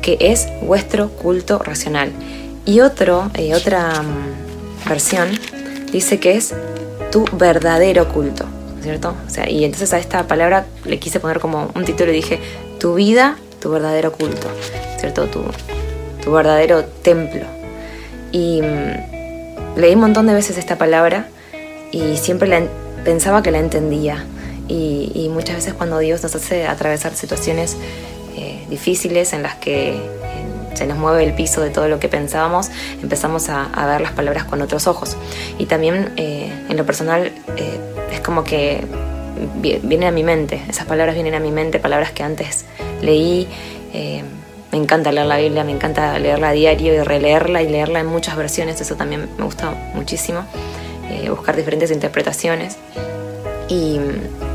[0.00, 2.12] que es vuestro culto racional.
[2.66, 5.28] Y otro, eh, otra mm, versión
[5.90, 6.54] dice que es
[7.10, 8.46] tu verdadero culto.
[8.84, 9.14] ¿Cierto?
[9.26, 12.38] O sea, y entonces a esta palabra le quise poner como un título y dije,
[12.78, 14.46] tu vida, tu verdadero culto,
[15.00, 15.26] ¿cierto?
[15.26, 15.42] Tu,
[16.22, 17.44] tu verdadero templo.
[18.30, 21.28] Y mm, leí un montón de veces esta palabra
[21.92, 22.62] y siempre la,
[23.04, 24.24] pensaba que la entendía.
[24.68, 27.76] Y, muchas veces cuando Dios nos hace atravesar situaciones
[28.36, 29.98] eh, difíciles en las que
[30.74, 32.70] se nos mueve el piso de todo lo que pensábamos,
[33.02, 35.16] empezamos a, ver las palabras con otros ojos.
[35.58, 38.84] Y también eh, en lo personal eh, es como que
[39.62, 42.64] vienen a mi mente, esas palabras vienen a mi mente, palabras que antes
[43.02, 43.48] leí.
[43.92, 44.22] Eh,
[44.72, 48.06] me encanta leer la Biblia, me encanta leerla a diario y releerla y leerla en
[48.06, 50.44] muchas versiones, eso también me gusta muchísimo,
[51.30, 52.76] buscar diferentes interpretaciones.
[53.68, 54.00] Y,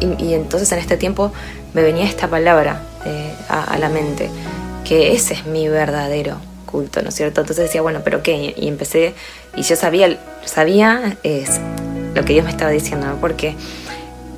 [0.01, 1.31] entonces en este tiempo
[1.73, 2.81] me venía esta palabra
[3.47, 4.29] a la mente
[4.89, 7.41] que ese es mi verdadero culto, ¿no es cierto?
[7.41, 8.55] Entonces decía, bueno, pero ¿qué?
[8.57, 9.13] Y empecé,
[9.55, 11.59] y yo sabía, sabía es
[12.19, 13.17] lo que Dios me estaba diciendo.
[13.21, 13.55] Porque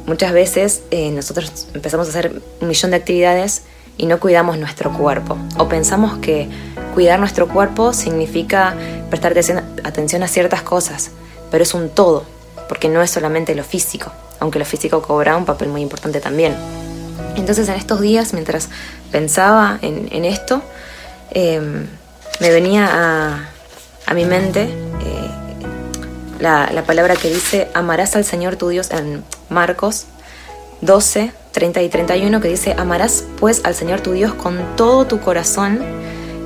[0.06, 3.64] muchas veces eh, nosotros empezamos a hacer un millón de actividades
[3.98, 5.38] y no cuidamos nuestro cuerpo.
[5.58, 6.48] O pensamos que
[6.94, 8.76] cuidar nuestro cuerpo significa
[9.10, 9.34] prestar
[9.84, 11.12] atención a ciertas cosas,
[11.50, 12.24] pero es un todo,
[12.68, 16.56] porque no es solamente lo físico, aunque lo físico cobra un papel muy importante también.
[17.36, 18.70] Entonces en estos días, mientras
[19.12, 20.62] pensaba en, esto,
[21.32, 21.88] em,
[22.40, 23.48] me venía
[24.08, 25.21] a, mi mente eh,
[26.42, 30.06] la, palabra que dice, amarás al Señor tu Dios en Marcos
[30.82, 35.22] 12, 30 y 31, que dice, amarás pues al Señor tu Dios con todo tu
[35.22, 35.80] corazón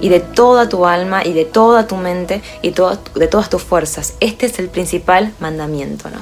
[0.02, 4.14] y de toda tu alma y de toda tu mente y de todas tus fuerzas.
[4.20, 6.20] Este es el principal mandamiento, ¿no?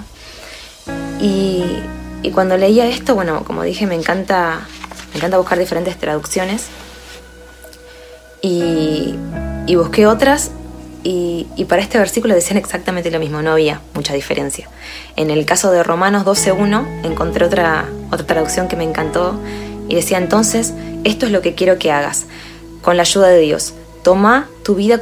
[1.20, 1.82] Y
[2.24, 4.62] y cuando leía esto, bueno, como dije, me encanta,
[5.12, 6.68] me encanta buscar diferentes traducciones.
[8.42, 9.16] Y,
[9.76, 10.52] busqué otras
[11.04, 14.70] y, para este versículo decían exactamente lo mismo, no había mucha diferencia.
[15.16, 19.40] En el caso de Romanos 12.1 encontré otra, otra traducción que me encantó
[19.90, 20.74] y decía entonces,
[21.04, 22.26] esto es lo que quiero que hagas,
[22.82, 23.74] con la ayuda de Dios.
[24.04, 25.00] Toma tu vida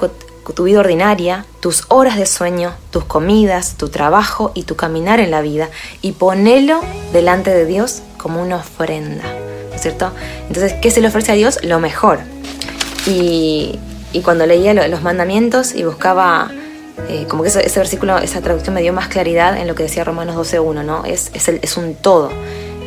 [0.53, 5.31] tu vida ordinaria, tus horas de sueño, tus comidas, tu trabajo y tu caminar en
[5.31, 5.69] la vida
[6.01, 6.81] y ponelo
[7.13, 9.23] delante de Dios como una ofrenda,
[9.71, 10.11] ¿no cierto?
[10.47, 11.59] Entonces, ¿qué se le ofrece a Dios?
[11.63, 12.19] Lo mejor.
[13.07, 13.79] Y,
[14.19, 16.51] cuando leía los mandamientos y buscaba,
[17.07, 20.03] eh, como que ese, versículo, esa traducción me dio más claridad en lo que decía
[20.03, 21.05] Romanos 12.1, ¿no?
[21.05, 22.29] Es, es, es un todo,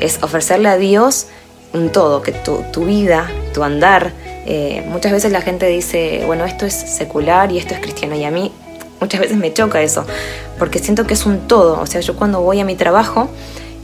[0.01, 1.27] es ofrecerle a Dios
[1.73, 4.13] un todo, que tu, tu vida, tu andar,
[4.47, 8.25] eh, muchas veces la gente dice, bueno, esto es secular y esto es cristiano, y
[8.25, 8.53] a mí
[9.01, 10.05] muchas veces me choca eso,
[10.59, 13.29] porque siento que es un todo, o sea, yo cuando voy a mi trabajo,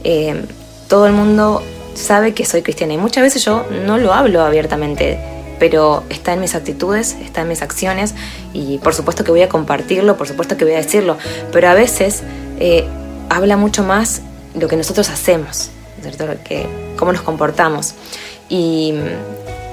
[0.03, 0.45] eh,
[0.87, 1.63] todo el mundo
[1.95, 5.19] sabe que soy cristiana, y muchas veces yo no lo hablo abiertamente,
[5.61, 8.15] pero está en mis actitudes, está en mis acciones,
[8.51, 11.19] y por supuesto que voy a compartirlo, por supuesto que voy a decirlo,
[11.51, 12.23] pero a veces
[12.59, 12.87] eh,
[13.29, 14.23] habla mucho más
[14.55, 15.69] lo que nosotros hacemos,
[16.01, 16.25] ¿cierto?
[16.43, 16.65] Que,
[16.97, 17.93] cómo nos comportamos.
[18.49, 18.95] Y,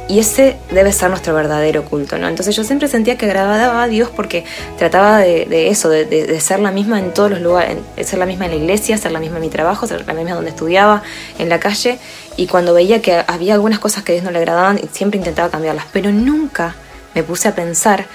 [0.09, 2.29] y ese debe ser nuestro verdadero culto, ¿no?
[2.29, 4.45] Entonces yo siempre sentía que agradaba a Dios porque
[4.79, 8.53] trataba de, eso, de, ser la misma en todos los lugares, ser la misma en
[8.53, 11.03] la iglesia, ser la misma en mi trabajo, ser la misma donde estudiaba,
[11.39, 11.99] en la calle.
[12.39, 15.51] Y cuando veía que había algunas cosas que a Dios no le agradaban, siempre intentaba
[15.51, 15.85] cambiarlas.
[15.93, 16.75] Pero nunca
[17.15, 18.07] me puse a pensar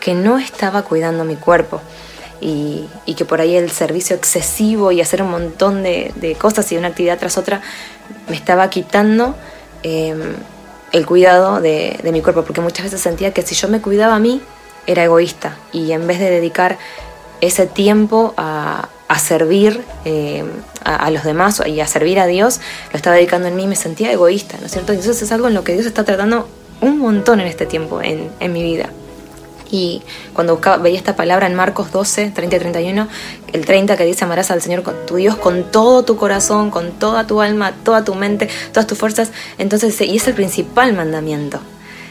[0.00, 1.82] que no estaba cuidando mi cuerpo.
[2.40, 6.88] y, que por ahí el servicio excesivo y hacer un montón de, cosas y una
[6.88, 7.60] actividad tras otra
[8.28, 9.36] me estaba quitando
[9.82, 10.34] em,
[10.92, 14.18] el cuidado de, mi cuerpo, porque muchas veces sentía que si yo me cuidaba a
[14.18, 14.42] mí,
[14.86, 16.78] era egoísta y en vez de dedicar
[17.40, 18.88] ese tiempo a,
[19.18, 20.48] servir em,
[20.84, 22.60] a, los demás y a servir a Dios,
[22.92, 24.92] lo estaba dedicando en mí, me sentía egoísta, ¿no es cierto?
[24.92, 26.48] Entonces es algo en lo que Dios está tratando
[26.80, 28.90] un montón en este tiempo, en, en mi vida.
[29.72, 30.02] Y
[30.34, 33.08] cuando buscaba, veía esta palabra en Marcos 12, 30 y 31,
[33.54, 37.26] el 30 que dice amarás al Señor tu Dios con todo tu corazón, con toda
[37.26, 39.32] tu alma, toda tu mente, todas tus fuerzas.
[39.56, 41.58] Entonces, y es el principal mandamiento.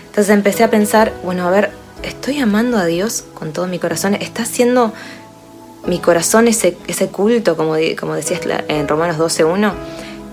[0.08, 1.70] Entonces empecé a pensar, bueno, a ver,
[2.02, 4.16] ¿estoy amando a Dios con todo mi corazón?
[4.16, 4.92] ¿Está haciendo
[5.86, 9.72] mi corazón ese, ese culto, como, como decías en Romanos 12.1?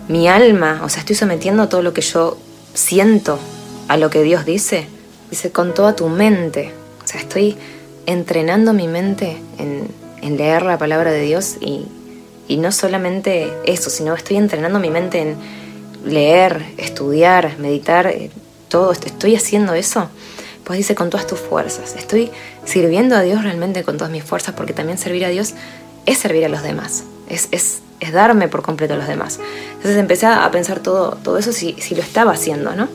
[0.08, 2.38] Mi alma, o sea, estoy sometiendo todo lo que yo
[2.72, 3.38] siento
[3.86, 4.88] a lo que Dios dice.
[5.28, 6.77] Dice, con toda tu mente.
[7.09, 7.56] O sea, estoy
[8.04, 9.88] entrenando mi mente en,
[10.36, 11.86] leer la palabra de Dios y,
[12.59, 15.36] no solamente eso, sino estoy entrenando mi mente en
[16.04, 18.30] leer, estudiar, meditar, eh,
[18.68, 18.92] todo.
[18.92, 20.11] Estoy haciendo eso.
[20.64, 21.94] Pues dice con todas tus fuerzas.
[21.96, 22.30] Estoy
[22.66, 25.54] sirviendo a Dios realmente con todas mis fuerzas porque también servir a Dios
[26.04, 27.04] es servir a los demás.
[27.30, 29.40] Es, es, es darme por completo a los demás.
[29.76, 32.86] Entonces empecé a pensar todo, todo eso si, si lo estaba haciendo, ¿no?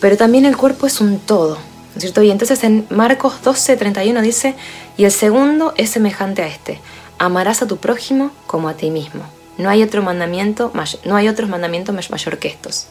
[0.00, 1.56] Pero también el cuerpo es un todo.
[2.02, 2.22] Cierto?
[2.22, 4.54] Y entonces en Marcos 12, 31 dice,
[4.96, 6.80] y el segundo es semejante a este,
[7.18, 9.22] amarás a tu prójimo como a ti mismo.
[9.58, 10.72] No hay otro mandamiento,
[11.04, 12.88] no hay otros mandamientos mayor que estos.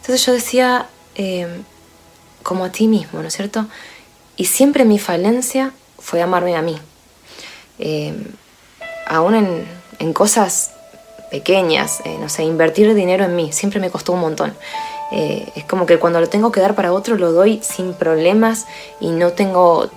[0.00, 1.64] Entonces yo decía, em,
[2.42, 3.66] como a ti mismo, ¿no es cierto?
[4.36, 6.78] Y siempre mi falencia fue amarme a mí.
[7.78, 8.24] Em,
[9.06, 9.66] aún en,
[9.98, 10.70] en, cosas
[11.30, 14.54] pequeñas, eh, no sé, invertir dinero en mí, siempre me costó un montón.
[15.10, 18.66] Eh, es como que cuando lo tengo que dar para otro lo doy sin problemas
[19.00, 19.88] y no tengo,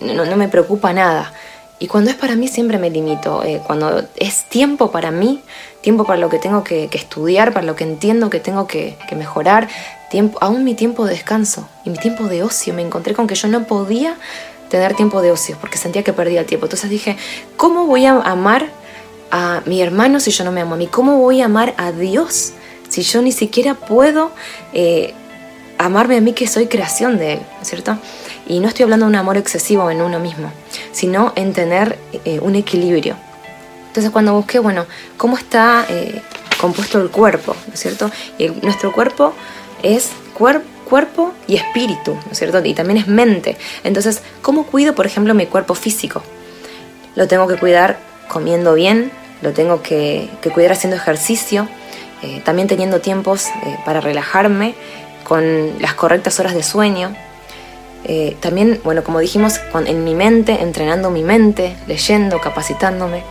[0.00, 1.32] no, no, me preocupa nada.
[1.80, 3.42] Y cuando es para mí siempre me limito.
[3.42, 5.42] Eh, cuando es tiempo para mí,
[5.80, 9.68] tiempo para lo que tengo que, estudiar, para lo que entiendo que tengo que, mejorar,
[10.10, 13.34] tiempo, aún mi tiempo de descanso y mi tiempo de ocio, me encontré con que
[13.34, 14.16] yo no podía
[14.70, 16.66] tener tiempo de ocio porque sentía que perdía el tiempo.
[16.66, 17.16] Entonces dije,
[17.56, 18.68] ¿cómo voy a amar
[19.32, 20.86] a mi hermano si yo no me amo a mí?
[20.86, 22.52] ¿Cómo voy a amar a Dios
[22.88, 24.30] si yo ni siquiera puedo
[24.72, 25.14] eh,
[25.78, 27.98] amarme a mí que soy creación de Él, ¿cierto?
[28.46, 30.50] Y no estoy hablando de un amor excesivo en uno mismo,
[30.92, 33.16] sino en tener eh, un equilibrio.
[33.88, 36.20] Entonces cuando busqué, bueno, ¿cómo está eh,
[36.60, 38.10] compuesto el cuerpo, ¿no es cierto?
[38.38, 39.34] Y nuestro cuerpo
[39.82, 42.64] es cuerpo y espíritu, ¿no es cierto?
[42.64, 43.56] Y también es mente.
[43.84, 46.22] Entonces, ¿cómo cuido, por ejemplo, mi cuerpo físico?
[47.14, 49.12] Lo tengo que cuidar comiendo bien,
[49.42, 51.68] lo tengo que cuidar haciendo ejercicio,
[52.24, 54.74] eh, también teniendo tiempos eh, para relajarme
[55.24, 57.14] con las correctas horas de sueño.
[58.04, 63.22] Eh, también, bueno, como dijimos, en mi mente, entrenando mi mente, leyendo, capacitándome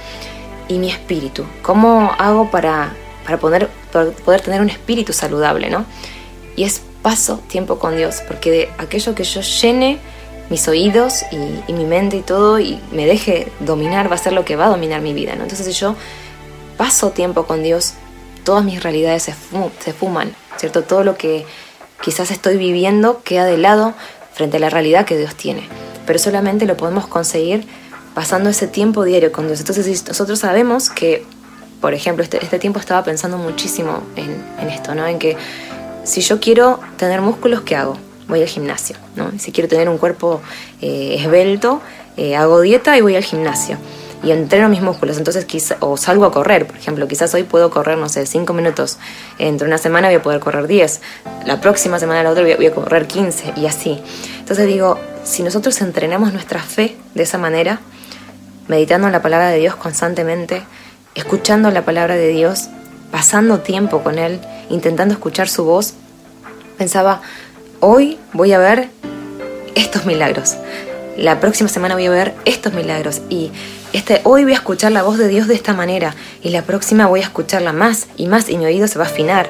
[0.67, 1.43] y mi espíritu.
[1.63, 2.93] ¿Cómo hago para,
[3.25, 3.67] para, poder,
[4.23, 5.85] poder tener un espíritu saludable, no?
[6.55, 9.97] Y es paso tiempo con Dios, porque de aquello que yo llene
[10.51, 14.33] mis oídos y, y, mi mente y todo y me deje dominar va a ser
[14.33, 15.43] lo que va a dominar mi vida, ¿no?
[15.43, 15.95] Entonces si yo
[16.77, 17.95] paso tiempo con Dios,
[18.43, 19.33] todas mis realidades se,
[19.93, 20.83] fuman, ¿cierto?
[20.83, 21.45] Todo lo que
[22.01, 23.93] quizás estoy viviendo queda de lado
[24.33, 25.67] frente a la realidad que Dios tiene.
[26.05, 27.65] Pero solamente lo podemos conseguir
[28.13, 29.59] pasando ese tiempo diario con Dios.
[29.59, 31.25] Entonces nosotros sabemos que,
[31.81, 35.07] por ejemplo, este, este tiempo estaba pensando muchísimo en, esto, ¿no?
[35.07, 35.37] En que
[36.03, 37.97] si yo quiero tener músculos, ¿qué hago?
[38.27, 39.31] Voy al gimnasio, ¿no?
[39.39, 40.41] Si quiero tener un cuerpo
[40.81, 41.81] eh, esbelto,
[42.17, 43.77] eh, hago dieta y voy al gimnasio
[44.24, 47.69] y entreno mis músculos, entonces quizá, o salgo a correr, por ejemplo, quizás hoy puedo
[47.69, 48.97] correr, no sé, 5 minutos,
[49.38, 51.01] entre una semana voy a poder correr 10,
[51.45, 54.01] la próxima semana la otra voy a, correr 15 y así.
[54.39, 57.82] Entonces digo, si nosotros entrenamos nuestra fe de esa manera,
[58.67, 60.63] meditando la palabra de Dios constantemente,
[61.15, 62.69] escuchando la palabra de Dios,
[63.11, 65.95] pasando tiempo con Él, intentando escuchar su voz,
[66.78, 67.21] pensaba,
[67.82, 68.89] hoy voy a ver
[69.76, 70.55] estos milagros.
[71.17, 73.51] La próxima semana voy a ver estos milagros y
[73.93, 77.05] este, hoy voy a escuchar la voz de Dios de esta manera y la próxima
[77.05, 79.49] voy a escucharla más y más y mi oído se va a afinar.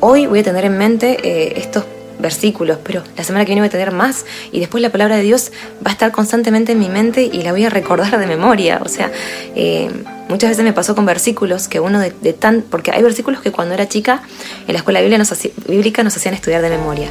[0.00, 1.84] Hoy voy a tener en mente eh, estos
[2.18, 5.22] versículos, pero la semana que viene voy a tener más y después la palabra de
[5.22, 5.52] Dios
[5.86, 8.80] va a estar constantemente en mi mente y la voy a recordar de memoria.
[8.82, 9.12] O sea,
[9.54, 9.90] eh,
[10.30, 12.62] muchas veces me pasó con versículos que uno de, tan...
[12.62, 14.22] porque hay versículos que cuando era chica
[14.66, 17.08] en la escuela bíblica nos hacían estudiar de memoria,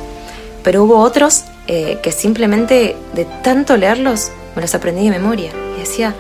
[0.64, 5.82] pero hubo otros eh, que simplemente de tanto leerlos me los aprendí de memoria y
[5.82, 6.16] decía,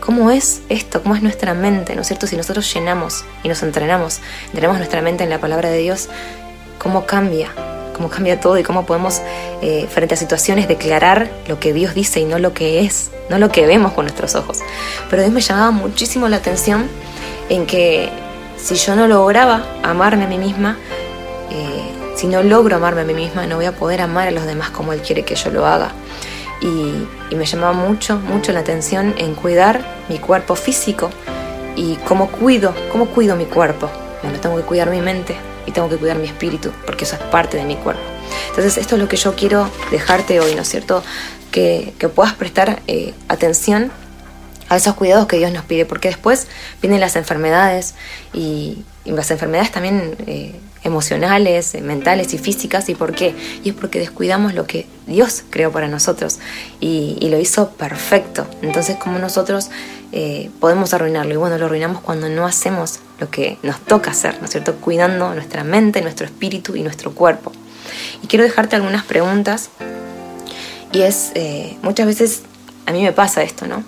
[0.00, 1.02] ¿Cómo es esto?
[1.02, 1.94] ¿Cómo es nuestra mente?
[1.94, 2.26] ¿No es cierto?
[2.26, 4.20] Si nosotros llenamos y nos entrenamos,
[4.54, 6.08] tenemos nuestra mente en la palabra de Dios,
[6.78, 7.50] ¿cómo cambia?
[7.98, 9.20] cómo cambia todo y cómo podemos
[9.60, 13.38] eh, frente a situaciones declarar lo que Dios dice y no lo que es, no
[13.38, 14.60] lo que vemos con nuestros ojos.
[15.10, 16.88] Pero Dios me llamaba muchísimo la atención
[17.48, 18.08] en que
[18.56, 20.78] si yo no lograba amarme a mí misma,
[21.50, 24.46] eh, si no logro amarme a mí misma, no voy a poder amar a los
[24.46, 25.90] demás como Él quiere que yo lo haga.
[26.60, 31.10] Y, me llamaba mucho, mucho la atención en cuidar mi cuerpo físico
[31.76, 33.88] y cómo cuido, cómo cuido mi cuerpo.
[34.22, 35.36] Bueno, tengo que cuidar mi mente
[35.66, 38.02] y tengo que cuidar mi espíritu, porque eso es parte de mi cuerpo.
[38.48, 41.04] Entonces, esto es lo que yo quiero dejarte hoy, ¿no es cierto?
[41.52, 43.92] Que, que puedas prestar eh, atención
[44.68, 46.48] a esos cuidados que Dios nos pide, porque después
[46.82, 47.94] vienen las enfermedades
[48.32, 50.54] y, y las enfermedades también eh,
[50.84, 52.88] emocionales, eh, mentales y físicas.
[52.88, 53.34] ¿Y por qué?
[53.64, 56.38] Y es porque descuidamos lo que Dios creó para nosotros
[56.80, 58.46] y, lo hizo perfecto.
[58.62, 59.70] Entonces, como nosotros
[60.12, 61.34] eh, podemos arruinarlo?
[61.34, 64.76] Y bueno, lo arruinamos cuando no hacemos lo que nos toca hacer, ¿no es cierto?
[64.76, 67.52] Cuidando nuestra mente, nuestro espíritu y nuestro cuerpo.
[68.22, 69.68] Y quiero dejarte algunas preguntas.
[70.92, 71.32] Y es,
[71.82, 72.42] muchas veces
[72.86, 73.84] a mí me pasa esto, ¿no?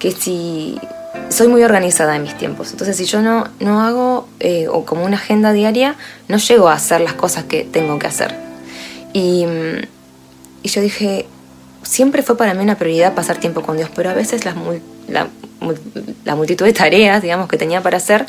[0.00, 0.80] que si
[1.28, 5.04] soy muy organizada en mis tiempos, entonces si yo no, no hago eh, o como
[5.04, 5.96] una agenda diaria,
[6.28, 8.34] no llego a hacer las cosas que tengo que hacer.
[9.12, 9.44] Y,
[10.62, 11.26] y yo dije,
[11.82, 14.54] siempre fue para mí una prioridad pasar tiempo con Dios, pero a veces las,
[15.08, 15.28] la,
[16.24, 18.26] la, multitud de tareas, digamos, que tenía para hacer,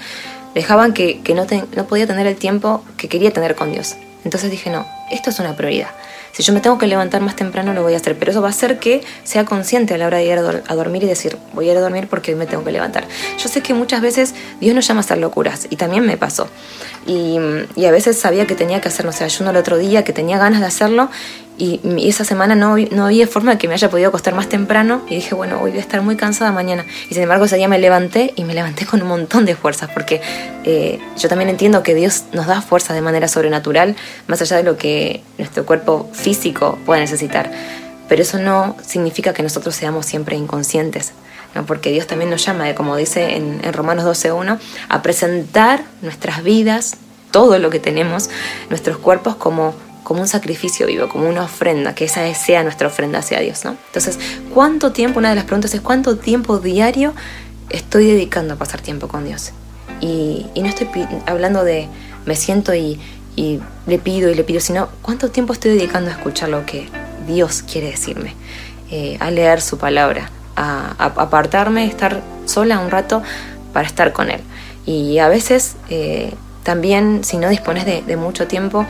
[0.55, 3.95] dejaban que, que no, te, no podía tener el tiempo que quería tener con Dios.
[4.23, 5.89] Entonces dije, no, esto es una prioridad.
[6.41, 8.47] Si yo me tengo que levantar más temprano, lo voy a hacer, pero eso va
[8.47, 11.69] a hacer que sea consciente a la hora de ir a, dormir y decir, voy
[11.69, 13.07] a ir a dormir porque hoy me tengo que levantar.
[13.37, 16.49] Yo sé que muchas veces Dios nos llama a hacer locuras y también me pasó.
[17.05, 20.39] Y, a veces sabía que tenía que hacer, no ayuno el otro día, que tenía
[20.39, 21.11] ganas de hacerlo
[21.61, 25.03] y, esa semana no, no había forma de que me haya podido acostar más temprano
[25.07, 26.85] y dije, bueno, hoy voy a estar muy cansada mañana.
[27.07, 29.91] Y sin embargo ese día me levanté y me levanté con un montón de fuerzas
[29.93, 30.21] porque
[30.63, 33.95] eh, yo también entiendo que Dios nos da fuerza de manera sobrenatural
[34.27, 37.51] más allá de lo que nuestro cuerpo físico pueda necesitar.
[38.09, 41.13] Pero eso no significa que nosotros seamos siempre inconscientes.
[41.67, 44.57] porque Dios también nos llama, como dice en, en Romanos 12.1,
[44.89, 46.95] a presentar nuestras vidas,
[47.29, 48.31] todo lo que tenemos,
[48.69, 49.75] nuestros cuerpos como
[50.11, 53.77] como un sacrificio vivo, como una ofrenda, que esa sea nuestra ofrenda hacia Dios, ¿no?
[53.87, 54.19] Entonces,
[54.53, 57.13] ¿cuánto tiempo, una de las preguntas es cuánto tiempo diario
[57.69, 59.53] estoy dedicando a pasar tiempo con Dios?
[60.01, 60.89] Y, no estoy
[61.27, 61.87] hablando de
[62.25, 62.99] me siento y,
[63.37, 66.89] le pido y le pido, sino cuánto tiempo estoy dedicando a escuchar lo que
[67.25, 68.35] Dios quiere decirme,
[68.91, 73.23] eh, a leer su palabra, a, apartarme, estar sola un rato
[73.71, 74.41] para estar con Él.
[74.85, 76.33] Y a veces eh,
[76.63, 78.85] también, si no dispones de mucho tiempo,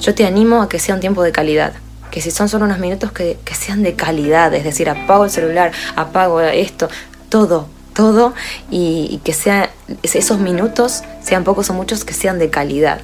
[0.00, 1.74] yo te animo a que sea un tiempo de calidad.
[2.10, 4.54] Que si son solo unos minutos, que, sean de calidad.
[4.54, 6.88] Es decir, apago el celular, apago esto,
[7.28, 8.34] todo, todo.
[8.70, 9.70] Y, que sea,
[10.02, 13.00] esos minutos, sean pocos o muchos, que sean de calidad.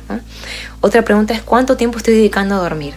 [0.80, 2.94] Otra pregunta es, ¿cuánto tiempo estoy dedicando a dormir?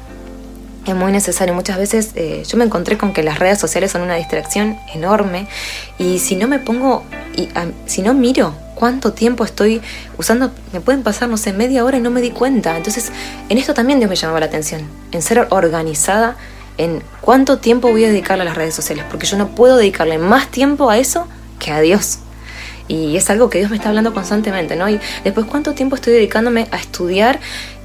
[0.85, 1.53] es muy necesario.
[1.53, 5.47] Muchas veces eh, yo me encontré con que las redes sociales son una distracción enorme
[5.97, 7.03] y si no me pongo,
[7.35, 7.49] y,
[7.85, 9.81] si no miro cuánto tiempo estoy
[10.17, 12.77] usando, me pueden pasar, no sé, media hora y no me di cuenta.
[12.77, 13.11] Entonces,
[13.49, 16.35] en esto también Dios me llamaba la atención, en ser organizada,
[16.77, 20.17] en cuánto tiempo voy a dedicarle a las redes sociales, porque yo no puedo dedicarle
[20.17, 22.19] más tiempo a eso que a Dios.
[22.87, 24.87] Y es algo que Dios me está hablando constantemente, ¿no?
[24.89, 27.39] Y después, ¿cuánto tiempo estoy dedicándome a estudiar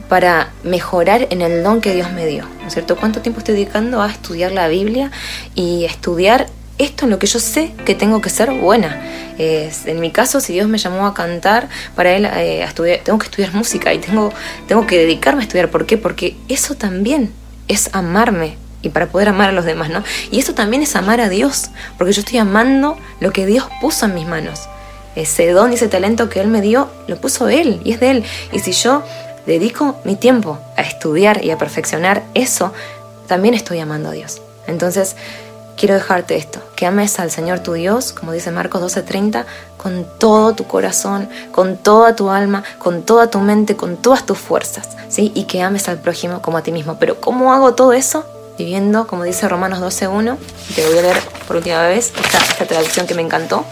[0.08, 2.44] para mejorar en el don que Dios me dio?
[2.60, 2.96] ¿No es cierto?
[2.96, 5.10] ¿Cuánto tiempo estoy dedicando a estudiar la Biblia
[5.54, 6.48] y estudiar
[6.80, 9.00] esto en lo que yo sé que tengo que ser buena.
[9.38, 13.26] en mi caso, si Dios me llamó a cantar, para Él eh, estudiar, tengo que
[13.26, 14.32] estudiar música y tengo,
[14.66, 15.70] tengo que dedicarme a estudiar.
[15.70, 15.98] ¿Por qué?
[15.98, 17.32] Porque eso también
[17.68, 20.02] es amarme y para poder amar a los demás, ¿no?
[20.30, 24.06] Y eso también es amar a Dios, porque yo estoy amando lo que Dios puso
[24.06, 24.68] en mis manos.
[25.16, 28.10] Ese don y ese talento que Él me dio, lo puso Él y es de
[28.10, 28.24] Él.
[28.52, 29.02] Y si yo
[29.46, 32.72] dedico mi tiempo a estudiar y a perfeccionar eso,
[33.26, 34.40] también estoy amando a Dios.
[34.66, 35.16] Entonces,
[35.80, 39.46] quiero dejarte esto, que ames al Señor tu Dios, como dice Marcos 12:30,
[39.78, 44.36] con todo tu corazón, con toda tu alma, con toda tu mente, con todas tus
[44.36, 45.32] fuerzas, ¿sí?
[45.34, 46.98] Y que ames al prójimo como a ti mismo.
[47.00, 48.26] Pero ¿cómo hago todo eso?
[48.58, 50.36] Viviendo, como dice Romanos 12:1,
[50.68, 53.64] y te voy a leer por última vez esta, traducción que me encantó.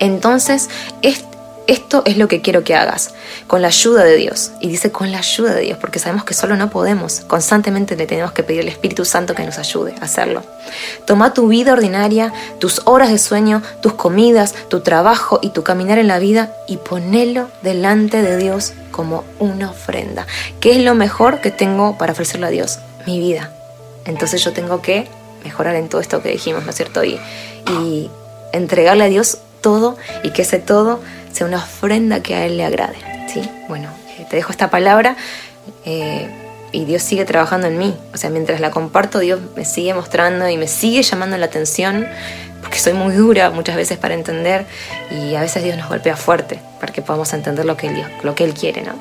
[0.00, 0.68] Entonces,
[1.02, 1.25] este
[1.66, 3.10] esto es lo que quiero que hagas,
[3.46, 4.52] con la ayuda de Dios.
[4.60, 7.20] Y dice con la ayuda de Dios, porque sabemos que solo no podemos.
[7.26, 10.42] Constantemente le tenemos que pedir al Espíritu Santo que nos ayude a hacerlo.
[11.06, 15.98] Toma tu vida ordinaria, tus horas de sueño, tus comidas, tu trabajo y tu caminar
[15.98, 20.26] en la vida y ponelo delante de Dios como una ofrenda.
[20.60, 22.78] ¿Qué es lo mejor que tengo para ofrecerle a Dios?
[23.06, 23.52] Mi vida.
[24.04, 25.08] Entonces yo tengo que
[25.44, 27.04] mejorar en todo esto que dijimos, ¿no es cierto?
[27.04, 27.18] Y,
[27.68, 28.10] y
[28.52, 31.00] entregarle a Dios todo y que ese todo
[31.36, 32.96] sea una ofrenda que a Él le agrade.
[33.32, 33.42] ¿sí?
[33.68, 35.16] Bueno, eh, te dejo esta palabra.
[35.84, 36.28] Eh,
[36.72, 37.94] y Dios sigue trabajando en mí.
[38.14, 42.06] O sea, mientras la comparto, Dios me sigue mostrando y me sigue llamando la atención,
[42.60, 44.66] porque soy muy dura muchas veces para entender
[45.10, 48.34] y a veces Dios nos golpea fuerte para que podamos entender lo que Él, lo
[48.34, 48.94] que él quiere, ¿no?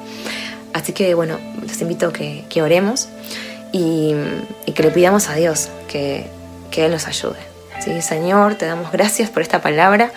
[0.74, 3.08] Así que bueno, les invito a que, que oremos
[3.72, 4.14] y,
[4.66, 6.28] y, que le pidamos a Dios que,
[6.70, 7.40] que Él nos ayude.
[7.84, 8.02] ¿sí?
[8.02, 10.12] Señor, te damos gracias por esta palabra,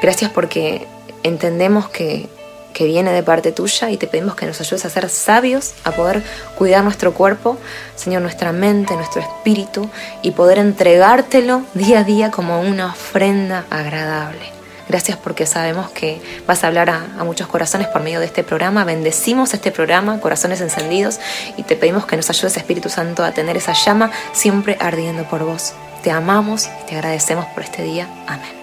[0.00, 0.86] gracias porque
[1.22, 2.28] entendemos que
[2.72, 5.92] que viene de parte tuya y te pedimos que nos ayudes a ser sabios, a
[5.92, 6.22] poder
[6.56, 7.58] cuidar nuestro cuerpo,
[7.96, 9.88] Señor, nuestra mente, nuestro espíritu
[10.22, 14.50] y poder entregártelo día a día como una ofrenda agradable.
[14.88, 18.42] Gracias porque sabemos que vas a hablar a, a, muchos corazones por medio de este
[18.42, 18.84] programa.
[18.84, 21.18] Bendecimos este programa, corazones encendidos,
[21.56, 25.44] y te pedimos que nos ayudes, Espíritu Santo, a tener esa llama siempre ardiendo por
[25.44, 25.72] vos.
[26.02, 28.06] Te amamos y te agradecemos por este día.
[28.26, 28.61] Amén.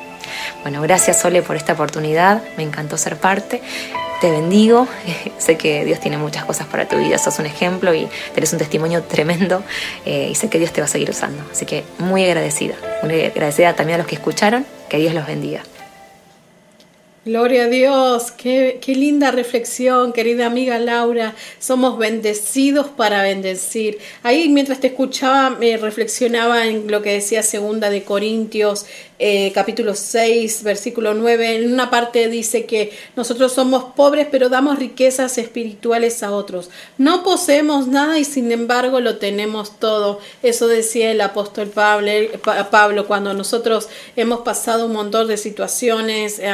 [0.61, 3.61] Bueno, gracias Sole por esta oportunidad, me encantó ser parte.
[4.21, 4.88] Te bendigo,
[5.38, 8.59] sé que Dios tiene muchas cosas para tu vida, sos un ejemplo y tenés un
[8.59, 9.63] testimonio tremendo
[10.05, 11.43] eh, y sé que Dios te va a seguir usando.
[11.51, 15.61] Así que muy agradecida, muy agradecida también a los que escucharon, que Dios los bendiga.
[17.26, 21.36] Gloria a Dios, qué, qué, linda reflexión, querida amiga Laura.
[21.59, 23.97] Somos bendecidos para bendecir.
[24.24, 28.86] Ahí mientras te escuchaba me reflexionaba en lo que decía segunda de Corintios
[29.22, 34.80] eh, capítulo 6, versículo 9, en una parte dice que nosotros somos pobres pero damos
[34.80, 36.70] riquezas espirituales a otros.
[36.97, 40.22] No poseemos nada y sin embargo lo tenemos todo.
[40.41, 42.09] Eso decía el apóstol Pablo,
[42.72, 46.49] Pablo cuando nosotros hemos pasado un montón de situaciones, eh,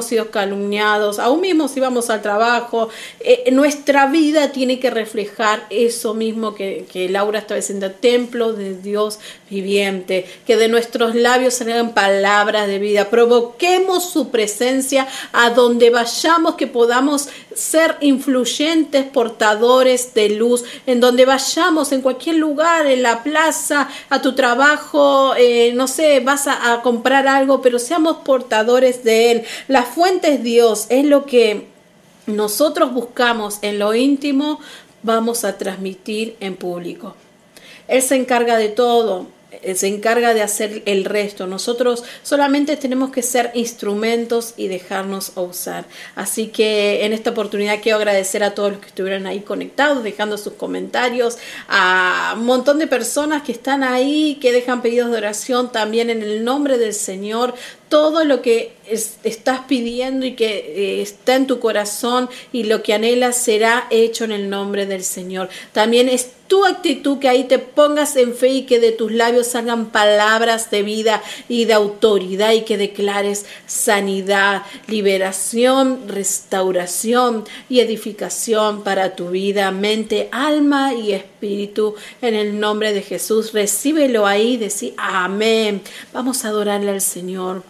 [0.00, 2.88] hemos sido calumniados, aún mismo si vamos al trabajo,
[3.20, 9.18] eh, nuestra vida tiene que reflejar eso mismo que, Laura estaba diciendo, templo de Dios
[9.50, 16.54] viviente, que de nuestros labios salgan palabras de vida, provoquemos su presencia a donde vayamos,
[16.54, 23.22] que podamos ser influyentes, portadores de luz, en donde vayamos, en cualquier lugar, en la
[23.22, 29.04] plaza, a tu trabajo, eh, no sé, vas a, a comprar algo, pero seamos portadores
[29.04, 29.44] de Él.
[29.68, 31.66] La fuente es Dios, es lo que
[32.26, 34.60] nosotros buscamos en lo íntimo,
[35.02, 37.14] vamos a transmitir en público.
[37.88, 39.26] Él se encarga de todo.
[39.62, 41.46] Eh, se encarga de hacer el resto.
[41.46, 45.86] Nosotros solamente tenemos que ser instrumentos y dejarnos usar.
[46.14, 50.38] Así que en esta oportunidad quiero agradecer a todos los que estuvieron ahí conectados, dejando
[50.38, 51.38] sus comentarios,
[51.68, 56.22] a un montón de personas que están ahí, que dejan pedidos de oración también en
[56.22, 57.54] el nombre del Señor
[57.90, 62.94] todo lo que estás pidiendo y que eh, está en tu corazón y lo que
[62.94, 65.48] anhelas será hecho en el nombre del Señor.
[65.72, 69.46] También es tu actitud que ahí te pongas en fe y que de tus labios
[69.46, 78.82] salgan palabras de vida y de autoridad y que declares sanidad, liberación, restauración y edificación
[78.82, 81.94] para tu vida, mente, alma y espíritu.
[82.20, 85.82] En el nombre de Jesús, recíbelo ahí, decir amén.
[86.12, 87.62] Vamos a adorarle al Señor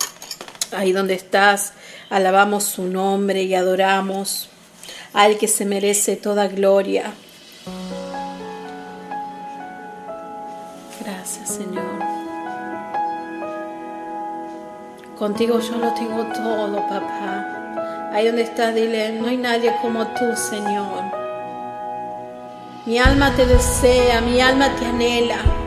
[0.73, 1.73] ahí donde estás,
[2.09, 4.49] alabamos su nombre y adoramos
[5.13, 7.13] al que se merece toda gloria.
[11.05, 11.85] Gracias, Señor.
[15.19, 18.11] Contigo yo lo tengo todo, papá.
[18.13, 21.05] Ahí donde estás, dile, no hay nadie como tú, Señor.
[22.87, 25.60] Mi alma te desea, mi alma te anhela.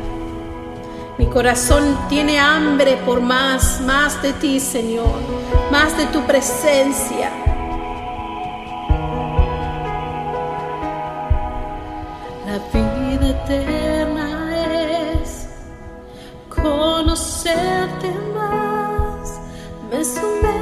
[1.33, 5.19] Corazón tiene hambre por más, más de ti, Señor,
[5.71, 7.31] más de tu presencia.
[12.45, 15.47] La vida eterna es
[16.49, 19.39] conocerte más,
[19.89, 20.52] me sumerjo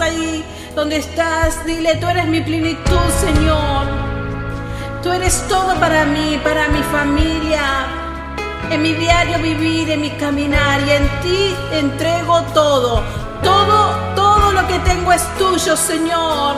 [0.00, 3.86] Ahí donde estás, dile, tú eres mi plenitud, Señor.
[5.02, 7.86] Tú eres todo para mí, para mi familia,
[8.70, 13.02] en mi diario vivir, en mi caminar y en ti entrego todo.
[13.42, 16.56] Todo, todo lo que tengo es tuyo, Señor.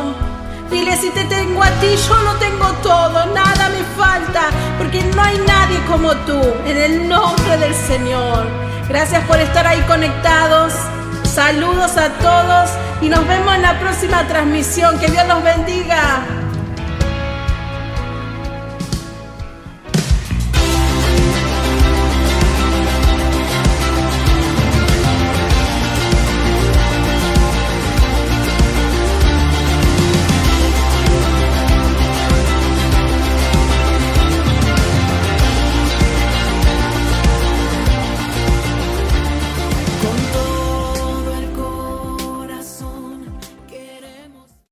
[0.70, 5.22] Dile, si te tengo a ti, yo lo tengo todo, nada me falta, porque no
[5.22, 8.46] hay nadie como tú, en el nombre del Señor.
[8.88, 10.72] Gracias por estar ahí conectados.
[11.24, 12.70] Saludos a todos
[13.00, 14.98] y nos vemos en la próxima transmisión.
[14.98, 16.43] Que Dios los bendiga.